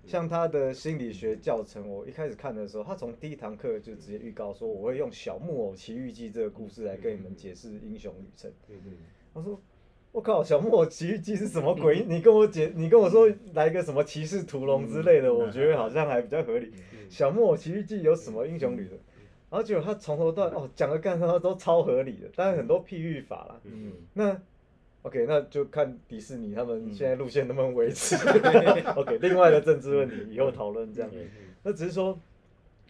[0.06, 8.50] 像他的心理学教程，我一开始看的时候，他从第一堂课就直接预告说，我会用《小木偶奇遇记》这个故事来跟你们解释英雄旅程。
[8.66, 8.92] 对对
[9.34, 9.60] 我说，
[10.10, 12.04] 我靠，《小木偶奇遇记》是什么鬼？
[12.08, 16.72] 你跟我解，你跟我说来个什么骑士屠龙之类的，我觉得好像还比较合理。
[17.08, 18.98] 小木偶奇遇记》有什么英雄旅程？
[19.50, 23.60] 然后结果他从头到尾哦讲的干啥都超合理的，但是很多譬喻法啦。
[23.64, 24.36] 嗯，那
[25.02, 28.16] OK，那就看迪士尼他们现在路线能不能维持。
[28.96, 31.10] OK，另外的政治问题以后讨论这样。
[31.62, 32.18] 那只是说，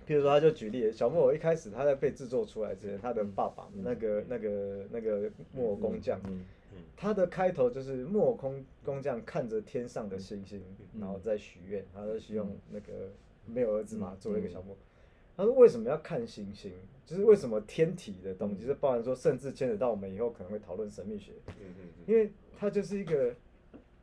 [0.09, 6.47] 譬如说，他就举例，小木偶一开始他在被制作出来之前，他的爸爸那个那个那个木偶工匠，嗯
[6.97, 10.63] 他的开头就是木偶工工匠看着天上的星星，
[10.99, 13.13] 然后在许愿，他就希望那个
[13.45, 14.79] 没有儿子嘛，做了一个小木偶。
[15.37, 16.73] 他说为什么要看星星？
[17.05, 21.33] 就是为什么天体的东西，是包含说，甚至牵扯到我们以后可能会讨论神秘学，
[22.07, 23.35] 因为它就是一个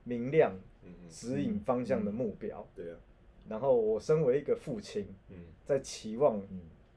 [0.04, 0.56] 明亮、
[1.10, 2.66] 指引方向的目标。
[2.76, 2.98] 对啊，
[3.48, 6.42] 然后我身为一个父亲，嗯在期望，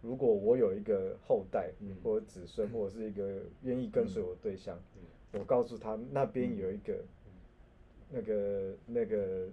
[0.03, 7.05] 如果我有一个后代嗯或者子孙，或者是一个愿意跟随我的对象，嗯我告诉他那边有一个
[8.11, 9.49] 那个那个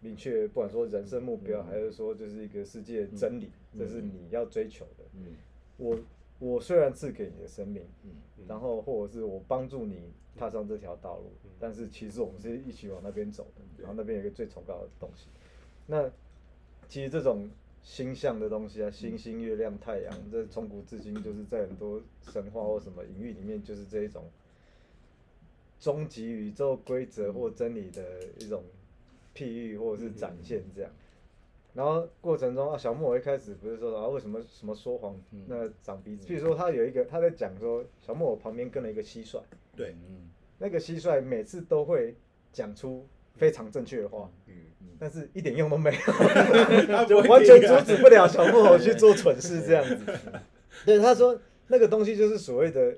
[0.00, 5.04] 明确，不管说人生目标，还是说就是一个世界真理，这是你要追求的。
[5.14, 5.36] 嗯
[5.76, 5.98] 我
[6.38, 7.82] 我虽然赐给你的生命，
[8.46, 15.28] 然后或者是我帮助你踏上这条道路，但是其实我们是一起往那边走的，然后那边有一个最崇高的东西。
[15.86, 16.10] 那
[16.88, 17.48] 其实这种
[17.82, 24.24] 星象的东西啊，星星、月亮、太阳，这从古至今就是在很多神话或什么隐喻里面，就是这一种
[25.78, 28.02] 终极宇宙规则或真理的
[28.38, 28.64] 一种
[29.34, 30.90] 譬喻或者是展现这样。
[31.74, 35.14] 然后过程中啊，小木偶一开始不是说啊为什么什么说谎
[35.46, 36.26] 那长鼻子？
[36.26, 39.40] 譬如说他有一个他在讲说小木偶旁边跟了一个蟋蟀，
[39.76, 42.16] 对，嗯那个蟋蟀每次都会
[42.52, 44.54] 讲出非常正确的话，嗯，
[44.98, 45.98] 但是一点用都没有。
[47.06, 49.96] 就完全阻止不了小木偶去做蠢事 这样子。
[50.84, 52.96] 对，他说那个东西就是所谓的，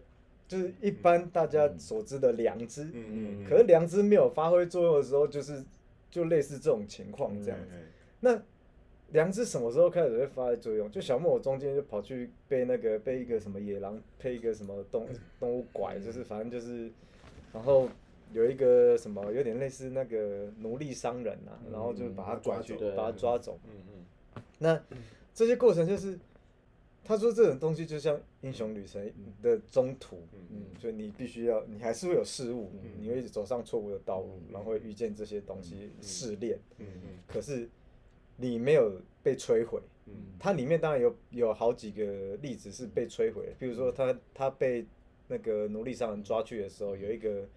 [0.49, 2.85] 就是一般大家所知的良知。
[2.85, 5.65] 嗯嗯嗯，可是良知没有发挥作用的时候，就是
[6.11, 7.67] 就类似这种情况这样子。
[7.73, 7.83] 嗯
[8.23, 8.39] 那
[9.13, 10.89] 良知什么时候开始会发挥作用？
[10.91, 15.05] 就小木偶中间就跑去被那个被一个什么野狼配一个什么动
[15.41, 16.91] 动物拐，就是反正就是，
[17.53, 17.89] 然后
[18.33, 23.59] 有一个什么有点类似那个奴隶商人啊，然后就把他拐去，抓走把他抓走。
[23.67, 24.81] 嗯嗯那
[25.35, 26.19] 这些过程就是，
[27.03, 29.11] 他说这种东西就像英雄旅程
[29.43, 32.71] 的中途，嗯，所以你必须要，你还是会有事物，
[33.01, 37.09] 你会走上错误的道路，然后会遇见这些东西试炼，嗯嗯。
[37.27, 37.69] 可是
[38.37, 39.81] 你没有被摧毁。
[40.07, 40.13] 嗯。
[40.39, 44.85] 它里面当然有有好几个例子是被摧毁的，比如说他他被
[45.29, 47.49] 那个奴隶商人抓去的时候，有一个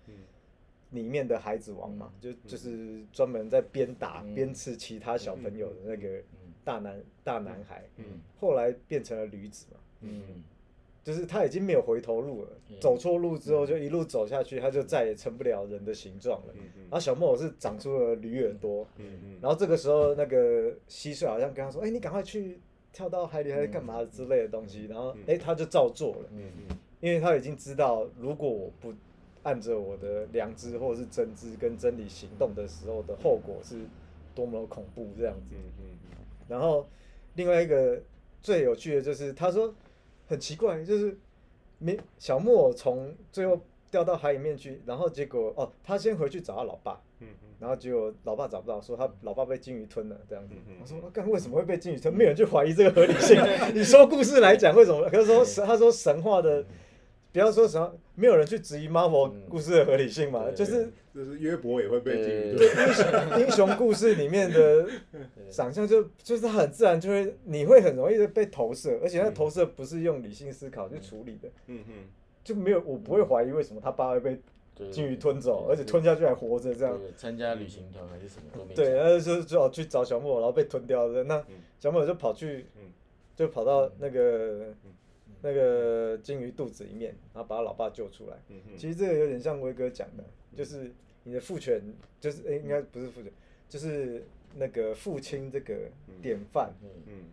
[0.94, 6.24] 里面的孩子王嘛，就就是专门在边打边吃其他小朋友的那个
[6.64, 7.84] 大男大男孩，
[8.40, 10.44] 后来变成了驴子嘛，嗯。
[11.04, 16.54] 就是他已经没有回头路了，走错路之后就一路走下去，他就再也成不了人的形状了。
[16.84, 22.58] 然后小木偶是长出了驴耳朵，嗯然后这个时候那个蟋蟀好像跟他说：“哎、你赶快去
[22.94, 26.50] 跳到海里还是干嘛之类的东西。”然后哎、他就照做了，嗯。
[27.02, 28.94] 因为他已经知道，如果我不
[29.44, 33.82] 按着我的良知或者是真知跟真理行动的时候的后果是
[34.34, 35.56] 多么恐怖这样子。
[36.48, 36.88] 然后
[37.36, 38.02] 另外一个
[38.42, 39.74] 最有趣的就是，他说
[40.28, 41.18] 很奇怪，就是
[41.78, 47.02] 没小木偶从最后掉到海里面去，然后结果哦，他先回去找他老爸，
[47.60, 50.54] 然后结果老爸找不到，说他老爸被金鱼吞了这样子。
[50.82, 52.14] 我说：“干为什么会被金鱼吞？
[52.14, 53.42] 没有人去怀疑这个合理性。
[53.74, 55.10] 你说故事来讲，为什么？
[55.10, 56.66] 可是说神，他说神话的，
[57.34, 64.88] 不要说什么，没有人去质疑 Marvel 故事的合理性嘛，就是就是约伯也会被禁对语，就英雄 英雄故事里面的
[65.50, 71.94] 长相就就是很自然就会你会很容易的被投射，而且那投射不是用理性思考去处理的，嗯嗯
[72.44, 74.40] 就没有我不会怀疑为什么他爸会被
[74.76, 77.00] 对金鱼吞走，而且吞下去还活着这样。
[77.16, 81.24] 参加旅行团还是什么都没对，讲然后就就去找小木偶，然后被吞掉的。
[81.24, 81.44] 那
[81.80, 82.92] 小木偶就跑去嗯，
[83.36, 84.74] 就跑到那个
[85.42, 88.38] 那个金鱼肚子里面，然后把他老爸救出来。
[88.50, 90.24] 嗯其实这个有点像威哥讲的，
[90.56, 90.92] 就是
[91.24, 91.82] 你的父权，
[92.20, 93.32] 就是诶应该不是父权，
[93.70, 94.24] 就是
[94.56, 95.90] 那个父亲这个
[96.22, 96.74] 典范，
[97.08, 97.26] 嗯。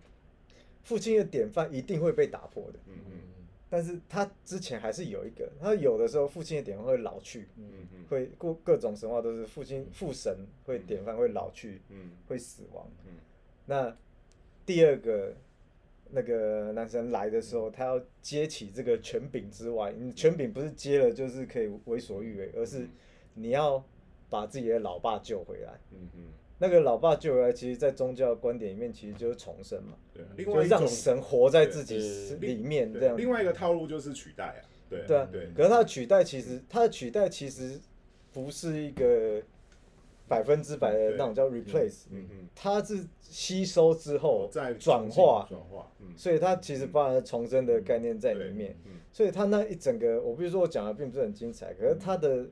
[0.82, 2.78] 父亲的典范一定会被打破的。
[2.86, 3.20] 嗯嗯
[3.68, 12.10] 但是他之前还是有一个，他有的时候父亲的典范会老去，嗯嗯会各各种神话都是父亲父神会典范会老去，嗯。
[12.26, 12.90] 会死亡。
[13.06, 13.12] 嗯。
[13.66, 13.96] 那
[14.66, 15.32] 第二个
[16.12, 22.88] 那个男生来的时候，他要接起这个权柄之外，你权柄不是接了就是可以为所欲为，而是
[23.34, 23.84] 你要
[24.28, 25.72] 把自己的老爸救回来。
[25.92, 26.24] 嗯嗯，
[26.58, 30.24] 那个老爸救回来，其实在宗教观点里面，其实就是重生嘛，对。
[30.36, 31.96] 另就让外一种神活在自己
[32.40, 33.16] 里面这样。
[33.16, 37.80] 另外一个套路就是取代啊，对对啊，对，可是他的取代其实，他的取代其实
[38.32, 39.40] 不是一个
[40.30, 48.76] 百分之百的那种叫 replace，嗯嗯，它是吸收之后再转化，转化，嗯，所以它其实包含了重生的概念在里面。
[48.86, 52.46] 嗯所以它那一整个，我比如说我讲的并不是很精彩，可是它的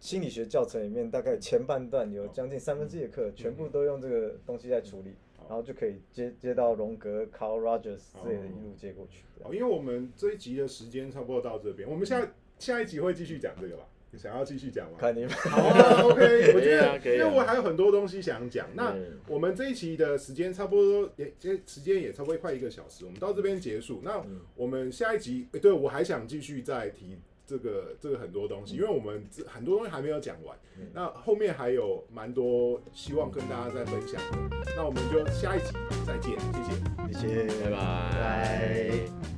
[0.00, 9.22] 心理学教程里面，大概前半段有将近三分之一的课，全部都用这个东西在处理，然后就可以接接到荣格、Carl Rogers 之类的，一路接过去。
[9.44, 12.28] 哦，因为我们这一集的时间差不多到这边，我们下
[12.58, 13.88] 下一集会继续讲这个吧？
[14.10, 14.96] 你想要继续讲吗？
[14.98, 18.66] 看你们，好啊，OK，我觉得， 可以啊因为我还有很多东西想讲。
[18.74, 18.94] 那
[19.26, 24.00] 我们这一期的时间差不多也，这时间也差不多快一个小时，我们到这边结束。
[24.02, 24.22] 那
[24.54, 30.56] 我们下一集，诶对我还想继续再提这个这个很多东西，因为我们很多东西还没有讲完。
[30.94, 34.56] 那后面还有蛮多希望跟大家再分享的。
[34.76, 35.72] 那我们就下一集
[36.06, 37.18] 再见，谢谢。
[37.20, 39.37] 谢谢，拜拜。